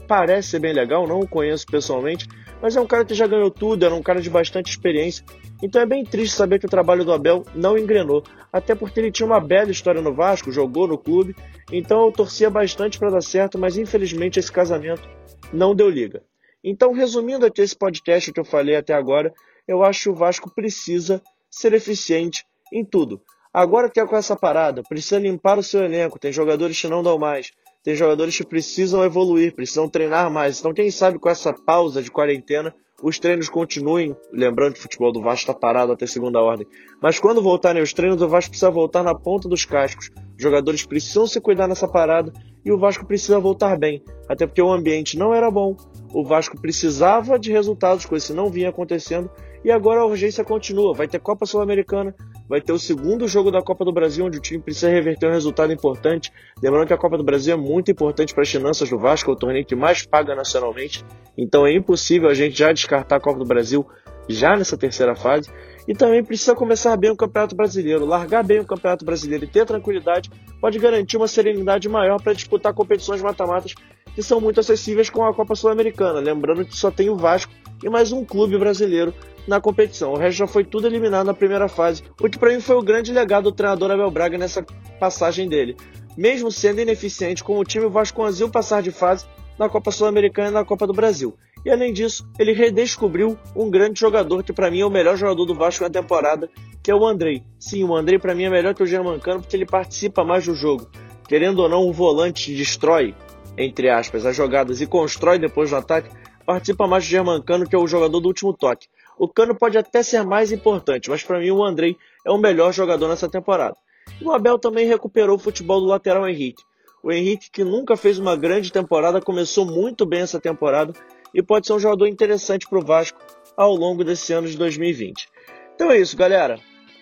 parece 0.08 0.50
ser 0.50 0.60
bem 0.60 0.74
legal, 0.74 1.08
não 1.08 1.20
o 1.20 1.28
conheço 1.28 1.66
pessoalmente, 1.66 2.28
mas 2.62 2.76
é 2.76 2.82
um 2.82 2.88
cara 2.88 3.06
que 3.06 3.14
já 3.14 3.28
ganhou 3.28 3.52
tudo, 3.52 3.86
era 3.86 3.94
um 3.94 4.02
cara 4.02 4.22
de 4.22 4.30
bastante 4.30 4.72
experiência. 4.72 5.24
Então 5.62 5.82
é 5.82 5.86
bem 5.86 6.04
triste 6.04 6.36
saber 6.36 6.60
que 6.60 6.66
o 6.66 6.70
trabalho 6.70 7.04
do 7.04 7.12
Abel 7.12 7.44
não 7.54 7.78
engrenou, 7.78 8.24
até 8.52 8.74
porque 8.74 9.00
ele 9.00 9.12
tinha 9.12 9.26
uma 9.26 9.40
bela 9.40 9.70
história 9.70 10.02
no 10.02 10.14
Vasco, 10.14 10.52
jogou 10.52 10.88
no 10.88 10.98
clube, 10.98 11.36
então 11.72 12.06
eu 12.06 12.12
torcia 12.12 12.50
bastante 12.50 12.98
para 12.98 13.12
dar 13.12 13.22
certo, 13.22 13.60
mas 13.60 13.78
infelizmente 13.78 14.40
esse 14.40 14.52
casamento 14.52 15.08
não 15.52 15.76
deu 15.76 15.90
liga. 15.90 16.24
Então, 16.64 16.92
resumindo 16.92 17.46
aqui 17.46 17.62
esse 17.62 17.76
podcast 17.76 18.32
que 18.32 18.40
eu 18.40 18.46
falei 18.46 18.76
até 18.76 18.94
agora, 18.94 19.34
eu 19.68 19.84
acho 19.84 20.04
que 20.04 20.10
o 20.10 20.16
Vasco 20.16 20.54
precisa 20.54 21.22
ser 21.50 21.74
eficiente 21.74 22.46
em 22.74 22.84
tudo. 22.84 23.22
Agora 23.54 23.90
que 23.90 24.00
é 24.00 24.06
com 24.06 24.16
essa 24.16 24.36
parada, 24.36 24.84
precisa 24.84 25.20
limpar 25.20 25.58
o 25.58 25.64
seu 25.64 25.84
elenco, 25.84 26.20
tem 26.20 26.32
jogadores 26.32 26.80
que 26.80 26.88
não 26.88 27.02
dão 27.02 27.18
mais, 27.18 27.52
tem 27.88 27.96
jogadores 27.96 28.36
que 28.36 28.46
precisam 28.46 29.02
evoluir, 29.02 29.56
precisam 29.56 29.88
treinar 29.88 30.30
mais. 30.30 30.60
Então, 30.60 30.74
quem 30.74 30.92
sabe 30.92 31.18
com 31.18 31.30
essa 31.30 31.54
pausa 31.54 32.04
de 32.04 32.12
quarentena, 32.12 32.76
os 33.02 33.18
treinos 33.18 33.48
continuem. 33.48 34.14
Lembrando 34.30 34.74
que 34.74 34.80
o 34.80 34.82
futebol 34.82 35.10
do 35.10 35.22
Vasco 35.22 35.50
está 35.50 35.54
parado 35.54 35.94
até 35.94 36.06
segunda 36.06 36.42
ordem. 36.42 36.68
Mas 37.02 37.18
quando 37.18 37.42
voltarem 37.42 37.82
os 37.82 37.94
treinos, 37.94 38.22
o 38.22 38.28
Vasco 38.28 38.50
precisa 38.50 38.70
voltar 38.70 39.04
na 39.04 39.16
ponta 39.16 39.48
dos 39.48 39.64
cascos. 39.64 40.10
Os 40.36 40.44
jogadores 40.44 40.86
precisam 40.86 41.26
se 41.26 41.40
cuidar 41.40 41.66
nessa 41.66 41.88
parada 41.88 42.34
e 42.66 42.74
o 42.74 42.78
Vasco 42.78 43.06
precisa 43.06 43.40
voltar 43.40 43.80
bem. 43.80 44.04
Até 44.28 44.46
porque 44.46 44.62
o 44.62 44.70
ambiente 44.70 45.18
não 45.18 45.34
era 45.34 45.50
bom. 45.50 45.78
O 46.14 46.26
Vasco 46.26 46.60
precisava 46.60 47.40
de 47.40 47.54
resultados, 47.54 48.06
coisa 48.06 48.28
que 48.28 48.34
não 48.34 48.50
vinha 48.50 48.68
acontecendo. 48.68 49.32
E 49.64 49.72
agora 49.72 50.02
a 50.02 50.06
urgência 50.06 50.44
continua. 50.44 50.94
Vai 50.94 51.08
ter 51.08 51.22
Copa 51.22 51.46
Sul-Americana, 51.46 52.14
vai 52.48 52.62
ter 52.62 52.72
o 52.72 52.80
segundo 52.80 53.28
jogo 53.28 53.52
da 53.52 53.62
Copa 53.62 53.84
do 53.84 53.92
Brasil, 53.92 54.26
onde 54.26 54.38
o 54.38 54.42
time 54.42 54.62
precisa 54.62 54.90
reverter 54.90 55.28
um 55.28 55.32
resultado 55.32 55.74
importante. 55.74 56.32
Lembrando 56.62 56.88
que 56.88 56.94
a 56.94 56.98
Copa 56.98 57.18
do 57.18 57.24
Brasil 57.24 57.54
é 57.54 57.58
muito 57.58 57.92
importante 57.92 58.34
para 58.34 58.44
as 58.44 58.50
finanças 58.50 58.90
do 58.90 58.98
Vasco, 58.98 59.30
é 59.30 59.34
o 59.34 59.38
torneio 59.38 59.66
que 59.66 59.76
mais 59.76 60.06
paga 60.06 60.36
nacionalmente. 60.36 61.04
Então 61.38 61.66
é 61.66 61.74
impossível 61.74 62.30
a 62.30 62.34
gente 62.34 62.58
já 62.58 62.72
descartar 62.72 63.18
a 63.18 63.20
Copa 63.20 63.40
do 63.40 63.46
Brasil 63.46 63.86
já 64.30 64.56
nessa 64.56 64.78
terceira 64.78 65.16
fase. 65.16 65.50
E 65.88 65.94
também 65.94 66.24
precisa 66.24 66.54
começar 66.54 66.96
bem 66.98 67.12
o 67.12 67.16
Campeonato 67.16 67.56
Brasileiro. 67.56 68.06
Largar 68.06 68.44
bem 68.44 68.60
o 68.60 68.66
Campeonato 68.66 69.06
Brasileiro 69.06 69.46
e 69.46 69.48
ter 69.48 69.66
tranquilidade 69.66 70.30
pode 70.60 70.78
garantir 70.80 71.16
uma 71.16 71.28
serenidade 71.28 71.88
maior 71.88 72.22
para 72.22 72.34
disputar 72.34 72.74
competições 72.74 73.22
mata-matas 73.22 73.74
que 74.18 74.24
são 74.24 74.42
muito 74.42 74.60
acessíveis 74.60 75.12
com 75.12 75.24
a 75.24 75.32
Copa 75.32 75.54
Sul-Americana. 75.54 76.20
Lembrando 76.20 76.66
que 76.66 76.76
só 76.76 76.90
tem 76.90 77.08
o 77.08 77.16
Vasco 77.16 77.54
e 77.84 77.88
mais 77.88 78.12
um 78.12 78.26
clube 78.26 78.58
brasileiro 78.58 79.14
na 79.48 79.62
competição. 79.62 80.14
O 80.14 80.18
resto 80.18 80.40
já 80.40 80.48
foi 80.48 80.64
tudo 80.64 80.88
eliminado 80.88 81.28
na 81.28 81.36
primeira 81.36 81.68
fase, 81.68 82.02
o 82.20 82.28
que 82.28 82.40
para 82.40 82.52
mim 82.52 82.60
foi 82.60 82.76
o 82.76 82.82
grande 82.82 83.14
legado 83.14 83.44
do 83.44 83.52
treinador 83.52 83.92
Abel 83.92 84.10
Braga 84.10 84.36
nessa 84.36 84.66
passagem 85.00 85.48
dele. 85.48 85.78
Mesmo 86.18 86.52
sendo 86.52 86.82
ineficiente 86.82 87.44
com 87.44 87.60
o 87.60 87.64
time, 87.64 87.86
o 87.86 87.92
Vasco 87.92 88.20
conseguiu 88.20 88.50
passar 88.50 88.82
de 88.82 88.90
fase 88.90 89.24
na 89.56 89.70
Copa 89.70 89.92
Sul-Americana 89.92 90.50
e 90.50 90.54
na 90.54 90.66
Copa 90.66 90.88
do 90.88 90.94
Brasil. 90.94 91.38
E 91.64 91.70
além 91.70 91.94
disso, 91.94 92.28
ele 92.40 92.54
redescobriu 92.54 93.38
um 93.56 93.70
grande 93.70 94.00
jogador 94.00 94.42
que 94.42 94.52
para 94.52 94.72
mim 94.72 94.80
é 94.80 94.86
o 94.88 94.90
melhor 94.90 95.16
jogador 95.16 95.46
do 95.46 95.54
Vasco 95.54 95.84
na 95.84 95.92
temporada, 95.92 96.50
que 96.82 96.90
é 96.90 96.96
o 96.96 97.06
Andrei. 97.06 97.44
Sim, 97.60 97.84
o 97.84 97.96
Andrei 97.96 98.18
para 98.18 98.34
mim 98.34 98.46
é 98.46 98.50
melhor 98.50 98.74
que 98.74 98.82
o 98.82 98.88
Germancano 98.88 99.42
porque 99.42 99.56
ele 99.56 99.68
participa 99.68 100.24
mais 100.24 100.44
do 100.44 100.56
jogo. 100.56 100.90
Querendo 101.28 101.60
ou 101.60 101.70
não, 101.70 101.88
o 101.88 101.94
volante 101.94 102.56
destrói, 102.56 103.14
entre 103.58 103.90
aspas, 103.90 104.26
as 104.26 104.36
jogadas 104.36 104.82
e 104.82 104.88
constrói 104.88 105.40
depois 105.40 105.72
no 105.72 105.78
ataque 105.78 106.10
participa 106.46 106.88
mais 106.88 107.04
do 107.04 107.10
Germancano, 107.10 107.68
que 107.68 107.76
é 107.76 107.80
o 107.80 107.88
jogador 107.88 108.20
do 108.20 108.28
último 108.28 108.54
toque. 108.54 108.88
O 109.18 109.28
Cano 109.28 109.56
pode 109.56 109.78
até 109.78 110.04
ser 110.04 110.24
mais 110.24 110.52
importante, 110.52 111.10
mas 111.10 111.24
para 111.24 111.40
mim 111.40 111.52
o 111.52 111.64
Andrei 111.64 111.98
é 112.26 112.32
o 112.32 112.38
melhor 112.38 112.72
jogador 112.72 113.10
nessa 113.10 113.28
temporada. 113.28 113.76
E 114.22 114.24
o 114.24 114.32
Abel 114.32 114.58
também 114.58 114.88
recuperou 114.88 115.36
o 115.36 115.40
futebol 115.40 115.82
do 115.82 115.88
lateral 115.88 116.28
Henrique. 116.30 116.64
O 117.04 117.12
Henrique, 117.12 117.50
que 117.52 117.64
nunca 117.64 117.98
fez 117.98 118.20
uma 118.20 118.36
grande 118.36 118.72
temporada, 118.72 119.22
começou 119.22 119.66
muito 119.66 120.06
bem 120.06 120.22
essa 120.22 120.40
temporada 120.40 120.94
e 121.34 121.42
pode 121.42 121.68
ser 121.68 121.74
um 121.74 121.80
jogador 121.80 122.08
interessante 122.08 122.68
para 122.68 122.80
o 122.80 122.86
Vasco 122.86 123.20
ao 123.56 123.76
longo 123.76 124.04
desse 124.04 124.32
ano 124.34 124.48
de 124.48 124.58
2020. 124.58 125.28
Então 125.76 125.92
é 125.92 126.00
isso, 126.00 126.16
galera. 126.16 126.60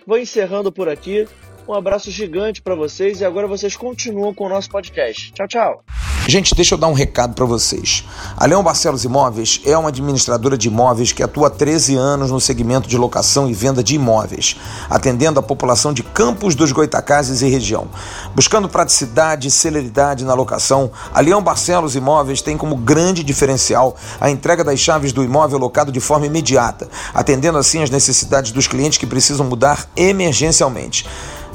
Vou 0.07 0.17
encerrando 0.17 0.71
por 0.71 0.89
aqui. 0.89 1.27
Um 1.67 1.73
abraço 1.73 2.11
gigante 2.11 2.61
para 2.61 2.75
vocês 2.75 3.21
e 3.21 3.25
agora 3.25 3.47
vocês 3.47 3.75
continuam 3.75 4.33
com 4.33 4.45
o 4.45 4.49
nosso 4.49 4.69
podcast. 4.69 5.31
Tchau, 5.33 5.47
tchau. 5.47 6.04
Gente, 6.27 6.55
deixa 6.55 6.73
eu 6.73 6.79
dar 6.79 6.87
um 6.87 6.93
recado 6.93 7.35
para 7.35 7.45
vocês. 7.45 8.03
A 8.35 8.47
Leão 8.47 8.63
Barcelos 8.63 9.03
Imóveis 9.03 9.61
é 9.63 9.77
uma 9.77 9.89
administradora 9.89 10.57
de 10.57 10.69
imóveis 10.69 11.11
que 11.11 11.21
atua 11.21 11.47
há 11.47 11.49
13 11.51 11.95
anos 11.95 12.31
no 12.31 12.41
segmento 12.41 12.89
de 12.89 12.97
locação 12.97 13.47
e 13.47 13.53
venda 13.53 13.83
de 13.83 13.93
imóveis, 13.93 14.55
atendendo 14.89 15.39
a 15.39 15.43
população 15.43 15.93
de 15.93 16.01
Campos 16.01 16.55
dos 16.55 16.71
Goitacazes 16.71 17.43
e 17.43 17.47
região. 17.47 17.87
Buscando 18.33 18.67
praticidade 18.67 19.49
e 19.49 19.51
celeridade 19.51 20.25
na 20.25 20.33
locação, 20.33 20.89
a 21.13 21.21
Leão 21.21 21.43
Barcelos 21.43 21.95
Imóveis 21.95 22.41
tem 22.41 22.57
como 22.57 22.75
grande 22.75 23.23
diferencial 23.23 23.95
a 24.19 24.27
entrega 24.27 24.63
das 24.63 24.79
chaves 24.79 25.13
do 25.13 25.23
imóvel 25.23 25.59
locado 25.59 25.91
de 25.91 25.99
forma 25.99 26.25
imediata, 26.25 26.89
atendendo 27.13 27.59
assim 27.59 27.83
as 27.83 27.91
necessidades 27.91 28.51
dos 28.51 28.67
clientes 28.67 28.97
que 28.97 29.05
precisam 29.05 29.45
mudar 29.45 29.87
emergencialmente. 29.95 31.05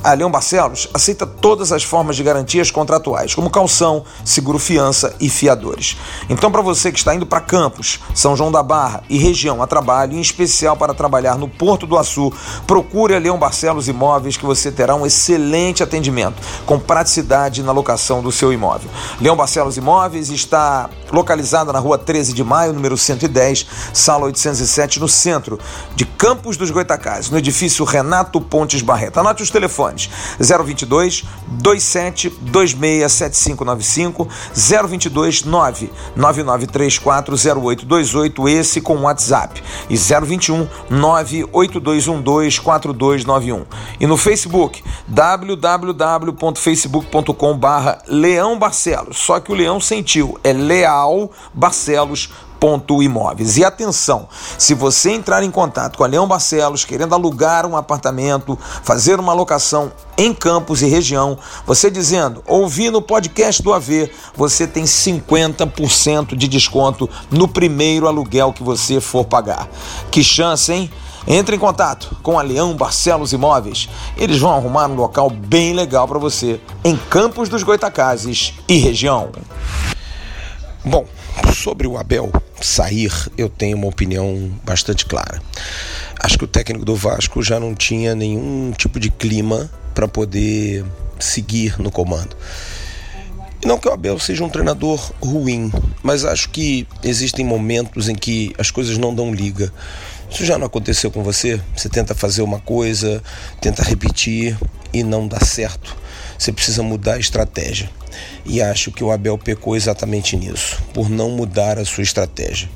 A 0.03 0.15
Leão 0.15 0.31
Barcelos 0.31 0.89
aceita 0.95 1.27
todas 1.27 1.73
as 1.73 1.83
formas 1.83 2.17
de 2.17 2.23
garantias 2.23 2.71
contratuais, 2.71 3.35
como 3.35 3.51
calção, 3.51 4.03
seguro 4.25 4.59
fiança 4.59 5.15
e 5.21 5.29
fiadores. 5.29 5.95
Então, 6.31 6.51
para 6.51 6.63
você 6.63 6.91
que 6.91 6.99
está 6.99 7.15
indo 7.15 7.27
para 7.27 7.43
Campos, 7.43 8.01
São 8.15 8.35
João 8.35 8.51
da 8.51 8.63
Barra 8.63 9.03
e 9.11 9.19
região 9.19 9.63
a 9.63 9.67
trabalho, 9.67 10.15
em 10.15 10.21
especial 10.21 10.75
para 10.75 10.95
trabalhar 10.95 11.37
no 11.37 11.47
Porto 11.47 11.87
do 11.87 11.99
Açu, 11.99 12.33
procure 12.67 13.15
a 13.15 13.19
Leão 13.19 13.39
Barcelos 13.39 13.89
Imóveis 13.89 14.39
que 14.39 14.47
você 14.47 14.73
terá 14.73 14.95
um 14.95 15.05
excelente 15.05 15.83
atendimento, 15.83 16.41
com 16.65 16.79
praticidade 16.79 17.63
na 17.63 17.71
locação 17.71 18.23
do 18.23 18.33
seu 18.33 18.55
imóvel. 18.55 18.91
Leão 19.21 19.37
Barcelos 19.37 19.77
Imóveis 19.77 20.31
está 20.31 20.89
localizada 21.13 21.75
na 21.75 21.79
rua 21.79 21.99
13 21.99 22.33
de 22.33 22.43
maio, 22.43 22.73
número 22.73 22.97
110, 22.97 23.67
sala 23.93 24.25
807, 24.25 24.99
no 24.99 25.09
centro 25.09 25.59
de 25.95 26.07
Campos 26.07 26.57
dos 26.57 26.71
Goitacazes, 26.71 27.29
no 27.29 27.37
edifício 27.37 27.85
Renato 27.85 28.41
Pontes 28.41 28.81
Barreto. 28.81 29.21
Anote 29.21 29.43
os 29.43 29.51
telefones 29.51 29.90
telefones. 29.91 30.11
022 30.39 31.25
27 31.49 32.29
26 32.29 33.13
7595 33.13 34.29
022 34.55 35.45
9 35.45 35.91
9934 36.17 37.37
0828 37.37 38.49
esse 38.49 38.81
com 38.81 39.03
WhatsApp. 39.03 39.63
E 39.89 39.97
021 39.97 40.67
98212 40.89 42.61
4291 42.61 43.65
e 43.99 44.07
no 44.07 44.17
Facebook 44.17 44.85
www.facebook.com 45.09 47.59
barra 47.59 47.99
Leão 48.07 48.57
Barcelos. 48.59 49.19
Só 49.19 49.41
que 49.41 49.51
o 49.53 49.55
Leão 49.55 49.81
sentiu 49.81 50.39
é 50.43 50.53
Leal 50.53 51.31
Barcelos 51.53 52.31
Imóveis. 53.03 53.57
E 53.57 53.65
atenção, 53.65 54.29
se 54.59 54.75
você 54.75 55.13
entrar 55.13 55.43
em 55.43 55.51
contato 55.51 55.97
com 55.97 56.05
a 56.05 56.07
Leão 56.07 56.29
Barcelos 56.29 56.85
querendo 56.85 57.15
alugar 57.15 57.65
um 57.65 57.77
apartamento, 57.77 58.59
fazer 58.83 59.19
uma 59.19 59.33
locação 59.33 59.91
em 60.17 60.35
Campos 60.35 60.83
e 60.83 60.87
região, 60.87 61.39
você 61.67 61.91
dizendo, 61.91 62.43
ouvi 62.47 62.91
no 62.91 63.01
podcast 63.01 63.63
do 63.63 63.73
AV, 63.73 64.11
você 64.37 64.67
tem 64.67 64.85
50% 64.85 66.37
de 66.37 66.47
desconto 66.47 67.09
no 67.31 67.49
primeiro 67.49 68.07
aluguel 68.07 68.53
que 68.53 68.63
você 68.63 69.01
for 69.01 69.25
pagar. 69.25 69.67
Que 70.11 70.23
chance, 70.23 70.71
hein? 70.71 70.91
Entre 71.27 71.57
em 71.57 71.59
contato 71.59 72.17
com 72.23 72.39
a 72.39 72.43
Leão 72.43 72.75
Barcelos 72.75 73.33
Imóveis. 73.33 73.89
Eles 74.17 74.39
vão 74.39 74.55
arrumar 74.55 74.87
um 74.87 74.95
local 74.95 75.31
bem 75.31 75.73
legal 75.75 76.07
para 76.09 76.19
você 76.19 76.61
em 76.83 76.97
Campos 76.97 77.49
dos 77.49 77.63
Goitacazes 77.63 78.55
e 78.69 78.79
região. 78.79 79.31
Bom, 80.85 81.05
sobre 81.55 81.87
o 81.87 81.97
Abel 81.97 82.31
sair, 82.61 83.13
eu 83.37 83.49
tenho 83.49 83.77
uma 83.77 83.87
opinião 83.87 84.51
bastante 84.65 85.07
clara. 85.07 85.43
Acho 86.19 86.39
que 86.39 86.45
o 86.45 86.49
técnico 86.49 86.85
do 86.85 86.95
Vasco 86.95 87.43
já 87.43 87.59
não 87.59 87.75
tinha 87.75 88.15
nenhum 88.15 88.73
tipo 88.77 89.01
de 89.01 89.11
clima 89.11 89.71
para 89.95 90.07
poder 90.07 90.85
seguir 91.19 91.81
no 91.81 91.91
comando. 91.91 92.37
Não 93.65 93.79
que 93.79 93.89
o 93.89 93.93
Abel 93.93 94.19
seja 94.19 94.43
um 94.43 94.49
treinador 94.49 95.13
ruim, 95.21 95.71
mas 96.03 96.25
acho 96.25 96.49
que 96.49 96.87
existem 97.03 97.45
momentos 97.45 98.09
em 98.09 98.15
que 98.15 98.55
as 98.59 98.71
coisas 98.71 98.97
não 98.97 99.15
dão 99.15 99.35
liga. 99.35 99.73
Isso 100.31 100.45
já 100.45 100.57
não 100.57 100.67
aconteceu 100.67 101.11
com 101.11 101.23
você? 101.23 101.61
Você 101.77 101.89
tenta 101.89 102.15
fazer 102.15 102.41
uma 102.41 102.61
coisa, 102.61 103.23
tenta 103.61 103.83
repetir 103.83 104.57
e 104.93 105.03
não 105.03 105.29
dá 105.29 105.41
certo. 105.41 105.95
Você 106.41 106.53
precisa 106.53 106.83
mudar 106.83 107.17
a 107.17 107.19
estratégia. 107.19 107.91
E 108.47 108.63
acho 108.63 108.91
que 108.91 109.05
o 109.05 109.13
Abel 109.13 109.37
pecou 109.37 109.77
exatamente 109.77 110.39
nisso, 110.39 110.83
por 110.95 111.11
não 111.11 111.29
mudar 111.29 111.79
a 111.79 111.85
sua 111.85 112.03
estratégia. 112.03 112.67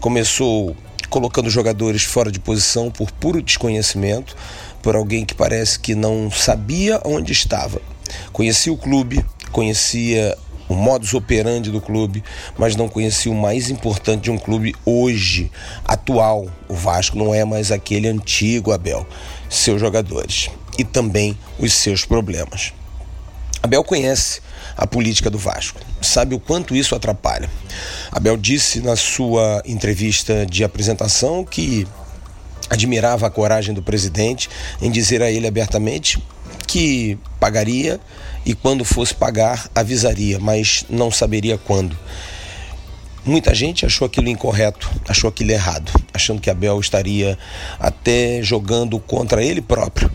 Começou 0.00 0.76
colocando 1.08 1.48
jogadores 1.48 2.02
fora 2.02 2.32
de 2.32 2.40
posição 2.40 2.90
por 2.90 3.12
puro 3.12 3.40
desconhecimento, 3.40 4.36
por 4.82 4.96
alguém 4.96 5.24
que 5.24 5.32
parece 5.32 5.78
que 5.78 5.94
não 5.94 6.28
sabia 6.28 7.00
onde 7.04 7.30
estava. 7.30 7.80
Conhecia 8.32 8.72
o 8.72 8.76
clube, 8.76 9.24
conhecia 9.52 10.36
o 10.68 10.74
modus 10.74 11.14
operandi 11.14 11.70
do 11.70 11.80
clube, 11.80 12.24
mas 12.58 12.74
não 12.74 12.88
conhecia 12.88 13.30
o 13.30 13.36
mais 13.36 13.70
importante 13.70 14.24
de 14.24 14.32
um 14.32 14.38
clube 14.38 14.74
hoje, 14.84 15.52
atual. 15.84 16.48
O 16.68 16.74
Vasco 16.74 17.16
não 17.16 17.32
é 17.32 17.44
mais 17.44 17.70
aquele 17.70 18.08
antigo 18.08 18.72
Abel, 18.72 19.06
seus 19.48 19.80
jogadores 19.80 20.50
e 20.76 20.82
também 20.82 21.38
os 21.60 21.72
seus 21.74 22.04
problemas. 22.04 22.72
Abel 23.64 23.82
conhece 23.82 24.42
a 24.76 24.86
política 24.86 25.30
do 25.30 25.38
Vasco, 25.38 25.80
sabe 26.02 26.34
o 26.34 26.38
quanto 26.38 26.76
isso 26.76 26.94
atrapalha. 26.94 27.48
Abel 28.12 28.36
disse 28.36 28.80
na 28.80 28.94
sua 28.94 29.62
entrevista 29.64 30.44
de 30.44 30.62
apresentação 30.62 31.42
que 31.42 31.88
admirava 32.68 33.26
a 33.26 33.30
coragem 33.30 33.72
do 33.74 33.82
presidente 33.82 34.50
em 34.82 34.90
dizer 34.90 35.22
a 35.22 35.30
ele 35.30 35.46
abertamente 35.46 36.22
que 36.66 37.18
pagaria 37.40 37.98
e 38.44 38.54
quando 38.54 38.84
fosse 38.84 39.14
pagar 39.14 39.66
avisaria, 39.74 40.38
mas 40.38 40.84
não 40.90 41.10
saberia 41.10 41.56
quando. 41.56 41.96
Muita 43.24 43.54
gente 43.54 43.86
achou 43.86 44.04
aquilo 44.04 44.28
incorreto, 44.28 44.90
achou 45.08 45.28
aquilo 45.30 45.52
errado, 45.52 45.90
achando 46.12 46.38
que 46.38 46.50
Abel 46.50 46.78
estaria 46.80 47.38
até 47.80 48.42
jogando 48.42 48.98
contra 48.98 49.42
ele 49.42 49.62
próprio. 49.62 50.10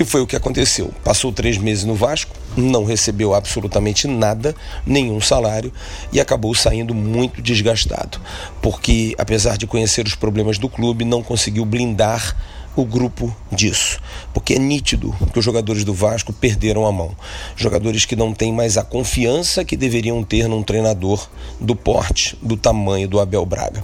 E 0.00 0.04
foi 0.04 0.20
o 0.20 0.26
que 0.26 0.36
aconteceu. 0.36 0.92
Passou 1.02 1.32
três 1.32 1.58
meses 1.58 1.84
no 1.84 1.94
Vasco, 1.94 2.36
não 2.56 2.84
recebeu 2.84 3.34
absolutamente 3.34 4.06
nada, 4.06 4.54
nenhum 4.86 5.20
salário, 5.20 5.72
e 6.12 6.20
acabou 6.20 6.54
saindo 6.54 6.94
muito 6.94 7.42
desgastado, 7.42 8.20
porque, 8.62 9.14
apesar 9.18 9.58
de 9.58 9.66
conhecer 9.66 10.06
os 10.06 10.14
problemas 10.14 10.56
do 10.56 10.68
clube, 10.68 11.04
não 11.04 11.20
conseguiu 11.20 11.64
blindar 11.64 12.36
o 12.76 12.84
grupo 12.84 13.34
disso, 13.50 13.98
porque 14.32 14.54
é 14.54 14.58
nítido 14.58 15.12
que 15.32 15.38
os 15.40 15.44
jogadores 15.44 15.82
do 15.82 15.92
Vasco 15.92 16.32
perderam 16.32 16.86
a 16.86 16.92
mão. 16.92 17.10
Jogadores 17.56 18.04
que 18.04 18.14
não 18.14 18.32
têm 18.32 18.52
mais 18.52 18.76
a 18.76 18.84
confiança 18.84 19.64
que 19.64 19.76
deveriam 19.76 20.22
ter 20.22 20.46
num 20.48 20.62
treinador 20.62 21.28
do 21.60 21.74
porte, 21.74 22.38
do 22.40 22.56
tamanho 22.56 23.08
do 23.08 23.18
Abel 23.18 23.44
Braga. 23.44 23.82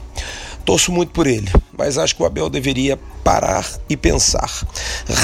Torço 0.65 0.91
muito 0.91 1.13
por 1.13 1.27
ele, 1.27 1.51
mas 1.77 1.99
acho 1.99 2.17
que 2.17 2.23
o 2.23 2.27
Abel 2.27 2.49
deveria 2.49 2.99
parar 3.23 3.67
e 3.89 3.97
pensar, 3.97 4.51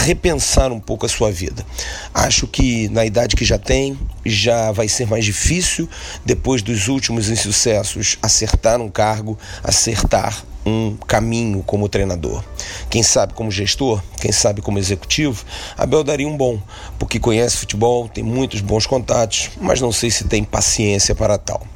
repensar 0.04 0.70
um 0.70 0.80
pouco 0.80 1.06
a 1.06 1.08
sua 1.08 1.32
vida. 1.32 1.64
Acho 2.12 2.46
que 2.46 2.88
na 2.90 3.06
idade 3.06 3.36
que 3.36 3.44
já 3.44 3.58
tem, 3.58 3.98
já 4.24 4.70
vai 4.70 4.86
ser 4.86 5.06
mais 5.06 5.24
difícil, 5.24 5.88
depois 6.24 6.62
dos 6.62 6.88
últimos 6.88 7.30
insucessos, 7.30 8.18
acertar 8.22 8.80
um 8.80 8.90
cargo, 8.90 9.38
acertar 9.64 10.44
um 10.64 10.96
caminho 11.06 11.62
como 11.62 11.88
treinador. 11.88 12.44
Quem 12.90 13.02
sabe 13.02 13.32
como 13.32 13.50
gestor, 13.50 14.02
quem 14.20 14.32
sabe 14.32 14.60
como 14.60 14.78
executivo, 14.78 15.44
Abel 15.76 16.04
daria 16.04 16.28
um 16.28 16.36
bom, 16.36 16.60
porque 16.98 17.18
conhece 17.18 17.56
futebol, 17.56 18.08
tem 18.08 18.22
muitos 18.22 18.60
bons 18.60 18.86
contatos, 18.86 19.50
mas 19.60 19.80
não 19.80 19.92
sei 19.92 20.10
se 20.10 20.24
tem 20.24 20.44
paciência 20.44 21.14
para 21.14 21.38
tal. 21.38 21.66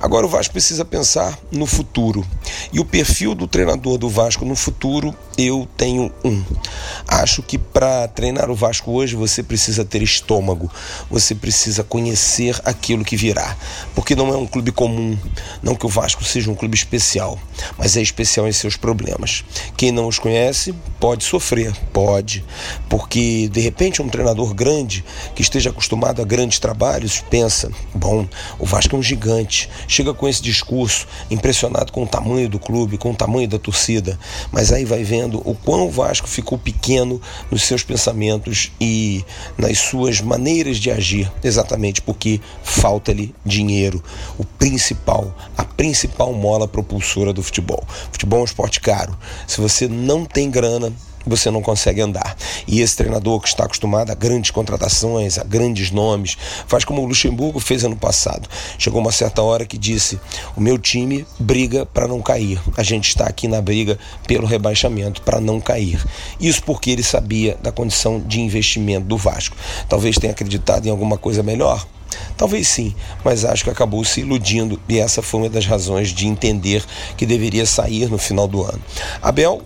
Agora 0.00 0.26
o 0.26 0.28
Vasco 0.28 0.52
precisa 0.52 0.84
pensar 0.84 1.38
no 1.50 1.66
futuro. 1.66 2.24
E 2.72 2.78
o 2.78 2.84
perfil 2.84 3.34
do 3.34 3.46
treinador 3.46 3.98
do 3.98 4.08
Vasco 4.08 4.44
no 4.44 4.54
futuro 4.54 5.14
eu 5.36 5.68
tenho 5.76 6.12
um. 6.24 6.44
Acho 7.06 7.42
que 7.42 7.56
para 7.56 8.06
treinar 8.08 8.50
o 8.50 8.54
Vasco 8.54 8.90
hoje 8.92 9.16
você 9.16 9.42
precisa 9.42 9.84
ter 9.84 10.02
estômago, 10.02 10.70
você 11.10 11.34
precisa 11.34 11.82
conhecer 11.82 12.60
aquilo 12.64 13.04
que 13.04 13.16
virá, 13.16 13.56
porque 13.94 14.16
não 14.16 14.32
é 14.32 14.36
um 14.36 14.46
clube 14.46 14.72
comum, 14.72 15.16
não 15.62 15.74
que 15.74 15.86
o 15.86 15.88
Vasco 15.88 16.24
seja 16.24 16.50
um 16.50 16.54
clube 16.54 16.76
especial, 16.76 17.38
mas 17.76 17.96
é 17.96 18.02
especial 18.02 18.48
em 18.48 18.52
seus 18.52 18.76
problemas. 18.76 19.44
Quem 19.76 19.92
não 19.92 20.08
os 20.08 20.18
conhece 20.18 20.74
pode 20.98 21.24
sofrer, 21.24 21.72
pode, 21.92 22.44
porque 22.88 23.48
de 23.48 23.60
repente 23.60 24.02
um 24.02 24.08
treinador 24.08 24.52
grande 24.54 25.04
que 25.34 25.42
esteja 25.42 25.70
acostumado 25.70 26.20
a 26.20 26.24
grandes 26.24 26.58
trabalhos 26.58 27.22
pensa: 27.30 27.70
bom, 27.94 28.28
o 28.58 28.66
Vasco 28.66 28.96
é 28.96 28.98
um 28.98 29.02
gigante, 29.02 29.68
chega 29.88 30.14
com 30.14 30.28
esse 30.28 30.40
discurso 30.40 31.06
impressionado 31.30 31.90
com 31.90 32.04
o 32.04 32.06
tamanho 32.06 32.48
do 32.48 32.58
clube, 32.58 32.98
com 32.98 33.10
o 33.10 33.16
tamanho 33.16 33.48
da 33.48 33.58
torcida, 33.58 34.18
mas 34.52 34.72
aí 34.72 34.84
vai 34.84 35.02
vendo 35.02 35.42
o 35.44 35.54
quão 35.54 35.88
o 35.88 35.90
Vasco 35.90 36.28
ficou 36.28 36.58
pequeno 36.58 37.20
nos 37.50 37.62
seus 37.62 37.82
pensamentos 37.82 38.70
e 38.80 39.24
nas 39.56 39.78
suas 39.78 40.20
maneiras 40.20 40.76
de 40.76 40.90
agir, 40.90 41.30
exatamente 41.42 42.02
porque 42.02 42.40
falta-lhe 42.62 43.34
dinheiro, 43.44 44.02
o 44.36 44.44
principal, 44.44 45.34
a 45.56 45.64
principal 45.64 46.32
mola 46.32 46.68
propulsora 46.68 47.32
do 47.32 47.42
futebol. 47.42 47.82
Futebol 48.12 48.40
é 48.40 48.42
um 48.42 48.44
esporte 48.44 48.80
caro. 48.80 49.16
Se 49.46 49.60
você 49.60 49.88
não 49.88 50.24
tem 50.24 50.50
grana, 50.50 50.92
você 51.28 51.50
não 51.50 51.62
consegue 51.62 52.00
andar. 52.00 52.36
E 52.66 52.80
esse 52.80 52.96
treinador 52.96 53.40
que 53.40 53.48
está 53.48 53.64
acostumado 53.64 54.10
a 54.10 54.14
grandes 54.14 54.50
contratações, 54.50 55.38
a 55.38 55.44
grandes 55.44 55.90
nomes, 55.90 56.36
faz 56.66 56.84
como 56.84 57.02
o 57.02 57.06
Luxemburgo 57.06 57.60
fez 57.60 57.84
ano 57.84 57.96
passado. 57.96 58.48
Chegou 58.78 59.00
uma 59.00 59.12
certa 59.12 59.42
hora 59.42 59.66
que 59.66 59.78
disse: 59.78 60.18
O 60.56 60.60
meu 60.60 60.78
time 60.78 61.26
briga 61.38 61.86
para 61.86 62.08
não 62.08 62.20
cair. 62.20 62.60
A 62.76 62.82
gente 62.82 63.08
está 63.08 63.26
aqui 63.26 63.48
na 63.48 63.60
briga 63.60 63.98
pelo 64.26 64.46
rebaixamento 64.46 65.22
para 65.22 65.40
não 65.40 65.60
cair. 65.60 66.04
Isso 66.40 66.62
porque 66.62 66.90
ele 66.90 67.02
sabia 67.02 67.56
da 67.62 67.72
condição 67.72 68.20
de 68.20 68.40
investimento 68.40 69.06
do 69.06 69.16
Vasco. 69.16 69.56
Talvez 69.88 70.16
tenha 70.16 70.32
acreditado 70.32 70.86
em 70.86 70.90
alguma 70.90 71.16
coisa 71.18 71.42
melhor. 71.42 71.86
Talvez 72.36 72.68
sim, 72.68 72.94
mas 73.24 73.44
acho 73.44 73.64
que 73.64 73.70
acabou 73.70 74.04
se 74.04 74.20
iludindo 74.20 74.80
e 74.88 74.98
essa 74.98 75.22
foi 75.22 75.40
uma 75.40 75.48
das 75.48 75.66
razões 75.66 76.08
de 76.10 76.26
entender 76.26 76.84
que 77.16 77.26
deveria 77.26 77.66
sair 77.66 78.08
no 78.08 78.18
final 78.18 78.46
do 78.46 78.62
ano. 78.62 78.80
Abel 79.20 79.62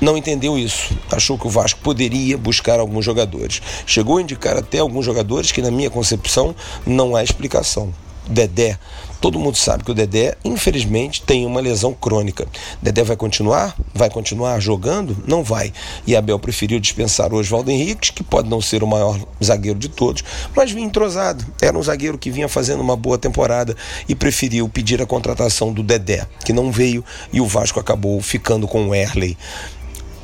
não 0.00 0.16
entendeu 0.16 0.58
isso. 0.58 0.96
Achou 1.10 1.38
que 1.38 1.46
o 1.46 1.50
Vasco 1.50 1.80
poderia 1.80 2.38
buscar 2.38 2.78
alguns 2.80 3.04
jogadores. 3.04 3.60
Chegou 3.86 4.18
a 4.18 4.22
indicar 4.22 4.56
até 4.56 4.78
alguns 4.78 5.04
jogadores 5.04 5.52
que, 5.52 5.62
na 5.62 5.70
minha 5.70 5.90
concepção, 5.90 6.54
não 6.86 7.16
há 7.16 7.22
explicação. 7.22 7.92
Dedé. 8.28 8.78
Todo 9.20 9.38
mundo 9.38 9.56
sabe 9.56 9.82
que 9.82 9.90
o 9.90 9.94
Dedé, 9.94 10.36
infelizmente, 10.44 11.22
tem 11.22 11.44
uma 11.44 11.60
lesão 11.60 11.92
crônica. 11.92 12.46
Dedé 12.80 13.02
vai 13.02 13.16
continuar? 13.16 13.74
Vai 13.92 14.08
continuar 14.08 14.60
jogando? 14.60 15.16
Não 15.26 15.42
vai. 15.42 15.72
E 16.06 16.14
Abel 16.14 16.38
preferiu 16.38 16.78
dispensar 16.78 17.32
o 17.32 17.36
Oswaldo 17.36 17.72
que 18.14 18.22
pode 18.22 18.48
não 18.48 18.60
ser 18.60 18.84
o 18.84 18.86
maior 18.86 19.18
zagueiro 19.42 19.78
de 19.78 19.88
todos, 19.88 20.22
mas 20.54 20.70
vinha 20.70 20.86
entrosado. 20.86 21.44
Era 21.60 21.76
um 21.76 21.82
zagueiro 21.82 22.16
que 22.16 22.30
vinha 22.30 22.48
fazendo 22.48 22.80
uma 22.80 22.96
boa 22.96 23.18
temporada 23.18 23.76
e 24.08 24.14
preferiu 24.14 24.68
pedir 24.68 25.02
a 25.02 25.06
contratação 25.06 25.72
do 25.72 25.82
Dedé, 25.82 26.24
que 26.44 26.52
não 26.52 26.70
veio 26.70 27.04
e 27.32 27.40
o 27.40 27.46
Vasco 27.46 27.80
acabou 27.80 28.20
ficando 28.20 28.68
com 28.68 28.88
o 28.88 28.94
Erley. 28.94 29.36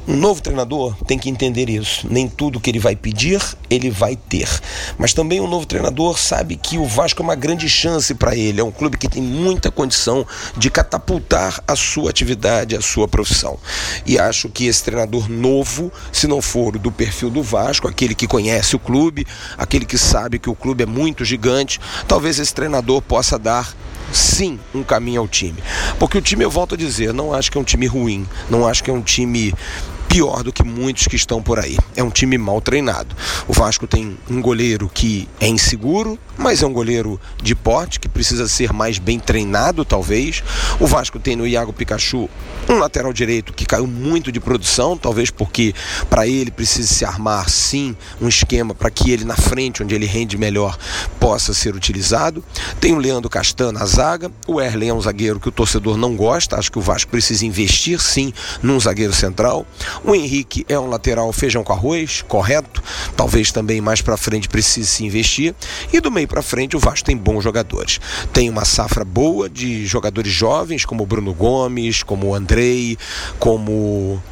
Um 0.06 0.16
novo 0.16 0.42
treinador 0.42 0.94
tem 1.06 1.18
que 1.18 1.30
entender 1.30 1.70
isso. 1.70 2.06
Nem 2.10 2.28
tudo 2.28 2.60
que 2.60 2.70
ele 2.70 2.78
vai 2.78 2.94
pedir, 2.94 3.40
ele 3.70 3.90
vai 3.90 4.14
ter. 4.16 4.48
Mas 4.98 5.14
também 5.14 5.40
um 5.40 5.48
novo 5.48 5.64
treinador 5.64 6.18
sabe 6.18 6.56
que 6.56 6.76
o 6.76 6.84
Vasco 6.84 7.22
é 7.22 7.24
uma 7.24 7.34
grande 7.34 7.70
chance 7.70 8.14
para 8.14 8.36
ele. 8.36 8.60
É 8.60 8.64
um 8.64 8.70
clube 8.70 8.98
que 8.98 9.08
tem 9.08 9.22
muita 9.22 9.70
condição 9.70 10.26
de 10.58 10.68
catapultar 10.68 11.62
a 11.66 11.74
sua 11.74 12.10
atividade, 12.10 12.76
a 12.76 12.82
sua 12.82 13.08
profissão. 13.08 13.58
E 14.04 14.18
acho 14.18 14.50
que 14.50 14.66
esse 14.66 14.84
treinador 14.84 15.30
novo, 15.30 15.90
se 16.12 16.26
não 16.26 16.42
for 16.42 16.78
do 16.78 16.92
perfil 16.92 17.30
do 17.30 17.42
Vasco, 17.42 17.88
aquele 17.88 18.14
que 18.14 18.26
conhece 18.26 18.76
o 18.76 18.78
clube, 18.78 19.26
aquele 19.56 19.86
que 19.86 19.96
sabe 19.96 20.38
que 20.38 20.50
o 20.50 20.54
clube 20.54 20.82
é 20.82 20.86
muito 20.86 21.24
gigante, 21.24 21.80
talvez 22.06 22.38
esse 22.38 22.52
treinador 22.54 23.00
possa 23.00 23.38
dar 23.38 23.74
sim 24.12 24.60
um 24.74 24.82
caminho 24.82 25.20
ao 25.20 25.28
time. 25.28 25.62
Porque 25.98 26.18
o 26.18 26.22
time, 26.22 26.44
eu 26.44 26.50
volto 26.50 26.74
a 26.74 26.78
dizer, 26.78 27.12
não 27.12 27.32
acho 27.32 27.50
que 27.50 27.58
é 27.58 27.60
um 27.60 27.64
time 27.64 27.86
ruim, 27.86 28.26
não 28.50 28.66
acho 28.66 28.84
que 28.84 28.90
é 28.90 28.92
um 28.92 29.02
time 29.02 29.52
pior 30.08 30.42
do 30.42 30.52
que 30.52 30.62
muitos 30.62 31.06
que 31.06 31.16
estão 31.16 31.42
por 31.42 31.58
aí. 31.58 31.76
É 31.96 32.02
um 32.02 32.10
time 32.10 32.38
mal 32.38 32.60
treinado. 32.60 33.14
O 33.48 33.52
Vasco 33.52 33.86
tem 33.86 34.16
um 34.30 34.40
goleiro 34.40 34.90
que 34.92 35.28
é 35.40 35.48
inseguro, 35.48 36.18
mas 36.36 36.62
é 36.62 36.66
um 36.66 36.72
goleiro 36.72 37.20
de 37.42 37.54
porte 37.54 37.98
que 37.98 38.08
precisa 38.08 38.48
ser 38.48 38.72
mais 38.72 38.98
bem 38.98 39.18
treinado, 39.18 39.84
talvez. 39.84 40.42
O 40.78 40.86
Vasco 40.86 41.18
tem 41.18 41.36
no 41.36 41.46
Iago 41.46 41.72
Pikachu 41.72 42.28
um 42.68 42.78
lateral 42.78 43.12
direito 43.12 43.52
que 43.52 43.66
caiu 43.66 43.86
muito 43.86 44.32
de 44.32 44.40
produção, 44.40 44.96
talvez 44.96 45.30
porque 45.30 45.74
para 46.08 46.26
ele 46.26 46.50
precise 46.50 46.88
se 46.88 47.04
armar 47.04 47.48
sim 47.48 47.96
um 48.20 48.28
esquema 48.28 48.74
para 48.74 48.90
que 48.90 49.10
ele 49.10 49.24
na 49.24 49.36
frente, 49.36 49.82
onde 49.82 49.94
ele 49.94 50.06
rende 50.06 50.36
melhor, 50.38 50.76
possa 51.18 51.52
ser 51.52 51.74
utilizado. 51.74 52.44
Tem 52.80 52.92
o 52.92 52.98
Leandro 52.98 53.30
Castan 53.30 53.72
na 53.72 53.84
zaga. 53.86 54.30
O 54.46 54.60
Erlen 54.60 54.90
é 54.90 54.94
um 54.94 55.00
zagueiro 55.00 55.40
que 55.40 55.48
o 55.48 55.52
torcedor 55.52 55.96
não 55.96 56.16
gosta. 56.16 56.56
Acho 56.56 56.70
que 56.70 56.78
o 56.78 56.82
Vasco 56.82 57.10
precisa 57.10 57.44
investir 57.46 58.00
sim 58.00 58.32
num 58.62 58.78
zagueiro 58.78 59.12
central. 59.12 59.66
O 60.02 60.14
Henrique 60.14 60.64
é 60.68 60.78
um 60.78 60.88
lateral 60.88 61.32
feijão 61.32 61.62
com 61.62 61.72
arroz, 61.72 62.22
correto. 62.22 62.82
Talvez 63.16 63.52
também 63.52 63.80
mais 63.80 64.00
para 64.00 64.16
frente 64.16 64.48
precise 64.48 64.88
se 64.88 65.04
investir. 65.04 65.54
E 65.92 66.00
do 66.00 66.10
meio 66.10 66.26
para 66.26 66.42
frente 66.42 66.76
o 66.76 66.80
Vasco 66.80 67.04
tem 67.04 67.16
bons 67.16 67.44
jogadores. 67.44 68.00
Tem 68.32 68.48
uma 68.48 68.64
safra 68.64 69.04
boa 69.04 69.48
de 69.48 69.86
jogadores 69.86 70.32
jovens, 70.32 70.84
como 70.84 71.06
Bruno 71.06 71.32
Gomes, 71.34 72.02
como 72.02 72.28
o 72.28 72.34
Andrei, 72.34 72.98
como 73.38 74.22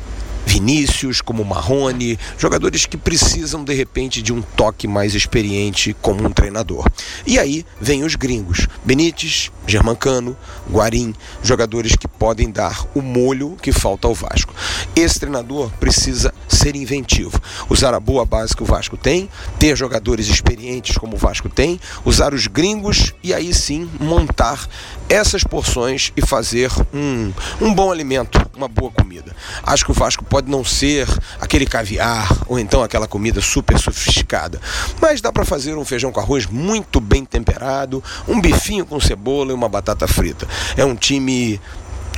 Vinícius, 0.46 1.20
como 1.20 1.44
Marrone, 1.44 2.18
jogadores 2.38 2.86
que 2.86 2.96
precisam 2.96 3.64
de 3.64 3.74
repente 3.74 4.22
de 4.22 4.32
um 4.32 4.42
toque 4.42 4.86
mais 4.86 5.14
experiente 5.14 5.94
como 6.00 6.26
um 6.26 6.32
treinador. 6.32 6.86
E 7.26 7.38
aí 7.38 7.64
vem 7.80 8.04
os 8.04 8.14
gringos, 8.14 8.66
Benítez, 8.84 9.50
Germancano, 9.66 10.36
Guarim, 10.70 11.14
jogadores 11.42 11.96
que 11.96 12.08
podem 12.08 12.50
dar 12.50 12.86
o 12.94 13.00
molho 13.00 13.56
que 13.60 13.72
falta 13.72 14.08
ao 14.08 14.14
Vasco. 14.14 14.54
Esse 14.94 15.20
treinador 15.20 15.70
precisa 15.80 16.34
ser 16.62 16.76
inventivo, 16.76 17.40
usar 17.68 17.92
a 17.92 17.98
boa 17.98 18.24
base 18.24 18.54
que 18.54 18.62
o 18.62 18.66
Vasco 18.66 18.96
tem, 18.96 19.28
ter 19.58 19.76
jogadores 19.76 20.28
experientes 20.28 20.96
como 20.96 21.16
o 21.16 21.18
Vasco 21.18 21.48
tem, 21.48 21.80
usar 22.04 22.32
os 22.32 22.46
gringos 22.46 23.12
e 23.22 23.34
aí 23.34 23.52
sim 23.52 23.90
montar 23.98 24.68
essas 25.08 25.42
porções 25.42 26.12
e 26.16 26.22
fazer 26.22 26.70
um, 26.94 27.32
um 27.60 27.74
bom 27.74 27.90
alimento, 27.90 28.40
uma 28.56 28.68
boa 28.68 28.92
comida. 28.92 29.34
Acho 29.64 29.84
que 29.84 29.90
o 29.90 29.94
Vasco 29.94 30.24
pode 30.24 30.48
não 30.48 30.64
ser 30.64 31.08
aquele 31.40 31.66
caviar 31.66 32.28
ou 32.46 32.58
então 32.58 32.82
aquela 32.82 33.08
comida 33.08 33.40
super 33.40 33.78
sofisticada, 33.78 34.60
mas 35.00 35.20
dá 35.20 35.32
para 35.32 35.44
fazer 35.44 35.76
um 35.76 35.84
feijão 35.84 36.12
com 36.12 36.20
arroz 36.20 36.46
muito 36.46 37.00
bem 37.00 37.24
temperado, 37.24 38.02
um 38.28 38.40
bifinho 38.40 38.86
com 38.86 39.00
cebola 39.00 39.50
e 39.50 39.54
uma 39.54 39.68
batata 39.68 40.06
frita. 40.06 40.46
É 40.76 40.84
um 40.84 40.94
time 40.94 41.60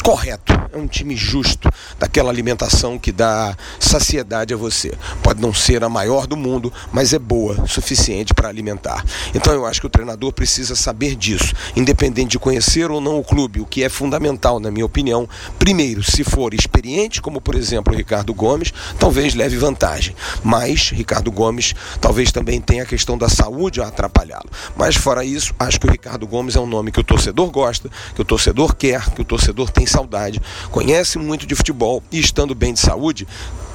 correto, 0.05 0.53
é 0.71 0.77
um 0.77 0.87
time 0.87 1.17
justo, 1.17 1.67
daquela 1.99 2.29
alimentação 2.29 2.99
que 2.99 3.11
dá 3.11 3.57
saciedade 3.81 4.53
a 4.53 4.57
você. 4.57 4.93
Pode 5.23 5.41
não 5.41 5.55
ser 5.55 5.83
a 5.83 5.89
maior 5.89 6.27
do 6.27 6.37
mundo, 6.37 6.71
mas 6.93 7.15
é 7.15 7.19
boa, 7.19 7.67
suficiente 7.67 8.35
para 8.35 8.51
alimentar. 8.51 9.03
Então 9.35 9.55
eu 9.55 9.65
acho 9.65 9.81
que 9.81 9.87
o 9.87 9.91
treinador 9.91 10.31
precisa 10.31 10.77
saber 10.77 11.17
disso, 11.17 11.55
independente 11.75 12.33
de 12.33 12.39
conhecer 12.39 12.91
ou 12.91 13.01
não 13.01 13.19
o 13.19 13.25
clube, 13.25 13.63
o 13.63 13.65
que 13.65 13.83
é 13.83 13.89
fundamental, 13.89 14.61
na 14.61 14.71
minha 14.71 14.85
opinião. 14.85 15.27
Primeiro, 15.59 16.03
se 16.03 16.23
for 16.23 16.53
experiente, 16.53 17.23
como 17.23 17.41
por 17.41 17.55
exemplo 17.55 17.95
o 17.95 17.97
Ricardo 17.97 18.35
Gomes, 18.35 18.75
talvez 18.99 19.35
leve 19.35 19.57
vantagem. 19.57 20.15
Mas 20.43 20.91
Ricardo 20.91 21.33
Gomes 21.33 21.75
talvez 21.99 22.31
também 22.31 22.61
tenha 22.61 22.83
a 22.83 22.87
questão 22.87 23.17
da 23.17 23.31
saúde 23.31 23.81
a 23.81 23.87
atrapalhá-lo. 23.87 24.51
Mas 24.77 24.97
fora 24.97 25.25
isso, 25.25 25.55
acho 25.59 25.81
que 25.81 25.87
o 25.87 25.91
Ricardo 25.91 26.27
Gomes 26.27 26.57
é 26.57 26.61
um 26.61 26.67
nome 26.67 26.93
que 26.93 27.01
o 27.01 27.05
torcedor 27.05 27.51
gosta, 27.51 27.89
que 28.15 28.21
o 28.21 28.25
torcedor 28.25 28.75
quer, 28.77 29.09
que 29.09 29.23
o 29.23 29.25
torcedor 29.25 29.71
tem 29.71 29.87
saudade, 29.95 30.41
conhece 30.71 31.19
muito 31.19 31.47
de 31.47 31.55
futebol 31.55 32.03
e 32.11 32.19
estando 32.19 32.55
bem 32.55 32.73
de 32.73 32.81
saúde, 32.81 33.27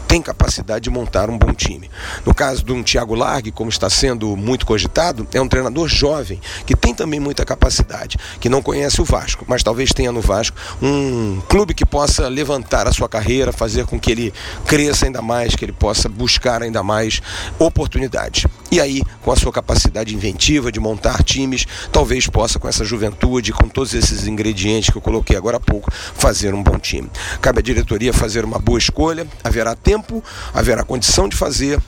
tem 0.09 0.23
capacidade 0.23 0.85
de 0.85 0.89
montar 0.89 1.29
um 1.29 1.37
bom 1.37 1.53
time. 1.53 1.89
No 2.25 2.33
caso 2.33 2.63
de 2.63 2.73
um 2.73 2.81
Thiago 2.81 3.13
Largue, 3.13 3.51
como 3.51 3.69
está 3.69 3.91
sendo 3.91 4.35
muito 4.35 4.65
cogitado, 4.65 5.27
é 5.31 5.39
um 5.39 5.47
treinador 5.47 5.87
jovem, 5.87 6.41
que 6.65 6.75
tem 6.75 6.95
também 6.95 7.19
muita 7.19 7.45
capacidade, 7.45 8.17
que 8.39 8.49
não 8.49 8.59
conhece 8.59 8.99
o 8.99 9.05
Vasco, 9.05 9.45
mas 9.47 9.61
talvez 9.61 9.91
tenha 9.93 10.11
no 10.11 10.19
Vasco 10.19 10.57
um 10.81 11.39
clube 11.47 11.75
que 11.75 11.85
possa 11.85 12.27
levantar 12.27 12.87
a 12.87 12.91
sua 12.91 13.07
carreira, 13.07 13.53
fazer 13.53 13.85
com 13.85 13.99
que 13.99 14.11
ele 14.11 14.33
cresça 14.65 15.05
ainda 15.05 15.21
mais, 15.21 15.55
que 15.55 15.63
ele 15.63 15.73
possa 15.73 16.09
buscar 16.09 16.63
ainda 16.63 16.81
mais 16.81 17.21
oportunidades. 17.59 18.47
E 18.71 18.79
aí, 18.79 19.01
com 19.21 19.31
a 19.31 19.35
sua 19.35 19.51
capacidade 19.51 20.13
inventiva 20.13 20.71
de 20.71 20.79
montar 20.79 21.23
times, 21.23 21.65
talvez 21.91 22.27
possa, 22.27 22.59
com 22.59 22.67
essa 22.67 22.85
juventude, 22.85 23.51
com 23.51 23.67
todos 23.67 23.93
esses 23.93 24.27
ingredientes 24.27 24.89
que 24.89 24.97
eu 24.97 25.01
coloquei 25.01 25.35
agora 25.35 25.57
há 25.57 25.59
pouco, 25.59 25.91
fazer 25.91 26.53
um 26.53 26.61
bom 26.61 26.77
time. 26.77 27.09
Cabe 27.41 27.59
à 27.59 27.61
diretoria 27.61 28.13
fazer 28.13 28.45
uma 28.45 28.59
boa 28.59 28.77
escolha, 28.77 29.27
haverá 29.43 29.75
tempo 29.75 30.23
haverá 30.53 30.83
condição 30.83 31.27
de 31.27 31.35
fazer 31.35 31.79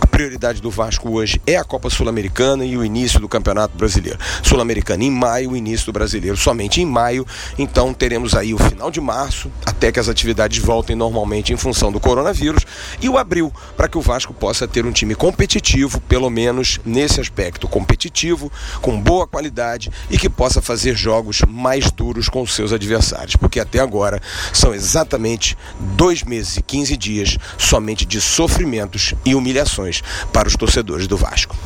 A 0.00 0.06
prioridade 0.06 0.62
do 0.62 0.70
Vasco 0.70 1.10
hoje 1.10 1.40
é 1.46 1.56
a 1.56 1.64
Copa 1.64 1.90
Sul-Americana 1.90 2.64
e 2.64 2.76
o 2.76 2.84
início 2.84 3.18
do 3.18 3.28
Campeonato 3.28 3.76
Brasileiro. 3.76 4.18
Sul-Americana 4.42 5.02
em 5.02 5.10
maio, 5.10 5.50
o 5.50 5.56
início 5.56 5.86
do 5.86 5.92
Brasileiro 5.92 6.36
somente 6.36 6.80
em 6.80 6.86
maio. 6.86 7.26
Então 7.58 7.92
teremos 7.92 8.34
aí 8.34 8.54
o 8.54 8.58
final 8.58 8.90
de 8.90 9.00
março, 9.00 9.50
até 9.66 9.90
que 9.90 9.98
as 9.98 10.08
atividades 10.08 10.58
voltem 10.58 10.94
normalmente 10.94 11.52
em 11.52 11.56
função 11.56 11.90
do 11.90 11.98
coronavírus, 11.98 12.64
e 13.00 13.08
o 13.08 13.18
abril, 13.18 13.52
para 13.76 13.88
que 13.88 13.98
o 13.98 14.00
Vasco 14.00 14.32
possa 14.32 14.68
ter 14.68 14.86
um 14.86 14.92
time 14.92 15.14
competitivo, 15.14 16.00
pelo 16.02 16.30
menos 16.30 16.78
nesse 16.84 17.20
aspecto 17.20 17.66
competitivo, 17.66 18.52
com 18.80 19.00
boa 19.00 19.26
qualidade 19.26 19.90
e 20.10 20.16
que 20.16 20.28
possa 20.28 20.62
fazer 20.62 20.94
jogos 20.94 21.42
mais 21.48 21.90
duros 21.90 22.28
com 22.28 22.46
seus 22.46 22.72
adversários. 22.72 23.36
Porque 23.36 23.58
até 23.58 23.80
agora 23.80 24.20
são 24.52 24.72
exatamente 24.72 25.56
dois 25.96 26.22
meses 26.22 26.56
e 26.56 26.62
15 26.62 26.96
dias 26.96 27.38
somente 27.56 28.04
de 28.04 28.20
sofrimentos 28.20 29.14
e 29.24 29.34
humilhações 29.34 29.87
para 30.32 30.48
os 30.48 30.54
torcedores 30.54 31.06
do 31.06 31.16
Vasco. 31.16 31.56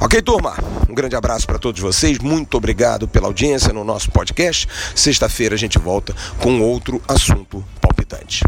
Ok, 0.00 0.20
turma? 0.22 0.56
Um 0.88 0.94
grande 0.94 1.16
abraço 1.16 1.46
para 1.46 1.58
todos 1.58 1.80
vocês. 1.80 2.18
Muito 2.18 2.56
obrigado 2.56 3.06
pela 3.06 3.26
audiência 3.26 3.72
no 3.72 3.84
nosso 3.84 4.10
podcast. 4.10 4.68
Sexta-feira 4.94 5.54
a 5.54 5.58
gente 5.58 5.78
volta 5.78 6.14
com 6.40 6.60
outro 6.60 7.00
assunto 7.06 7.64
palpitante. 7.80 8.42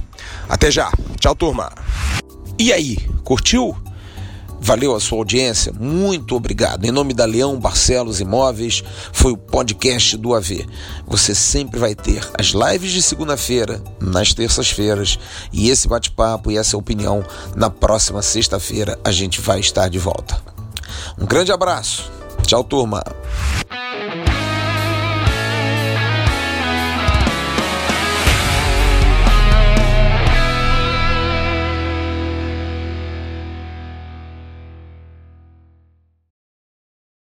Até 0.49 0.71
já. 0.71 0.91
Tchau, 1.19 1.35
turma. 1.35 1.73
E 2.59 2.73
aí, 2.73 2.97
curtiu? 3.25 3.77
Valeu 4.63 4.95
a 4.95 5.01
sua 5.01 5.19
audiência, 5.19 5.73
muito 5.81 6.37
obrigado. 6.37 6.85
Em 6.85 6.91
nome 6.91 7.15
da 7.15 7.25
Leão 7.25 7.59
Barcelos 7.59 8.21
Imóveis, 8.21 8.85
foi 9.13 9.33
o 9.33 9.37
podcast 9.37 10.17
do 10.19 10.35
AV. 10.35 10.67
Você 11.07 11.35
sempre 11.35 11.81
vai 11.81 11.95
ter 11.95 12.29
as 12.39 12.49
lives 12.49 12.93
de 12.93 13.03
segunda-feira, 13.03 13.83
nas 13.99 14.35
terças-feiras, 14.35 15.19
e 15.51 15.71
esse 15.71 15.89
bate-papo 15.89 16.51
e 16.51 16.59
essa 16.59 16.77
opinião 16.77 17.25
na 17.57 17.71
próxima 17.71 18.21
sexta-feira 18.21 18.99
a 19.03 19.11
gente 19.11 19.41
vai 19.41 19.61
estar 19.61 19.89
de 19.89 19.99
volta. 19.99 20.41
Um 21.19 21.25
grande 21.25 21.51
abraço. 21.51 22.11
Tchau, 22.47 22.63
turma. 22.63 23.03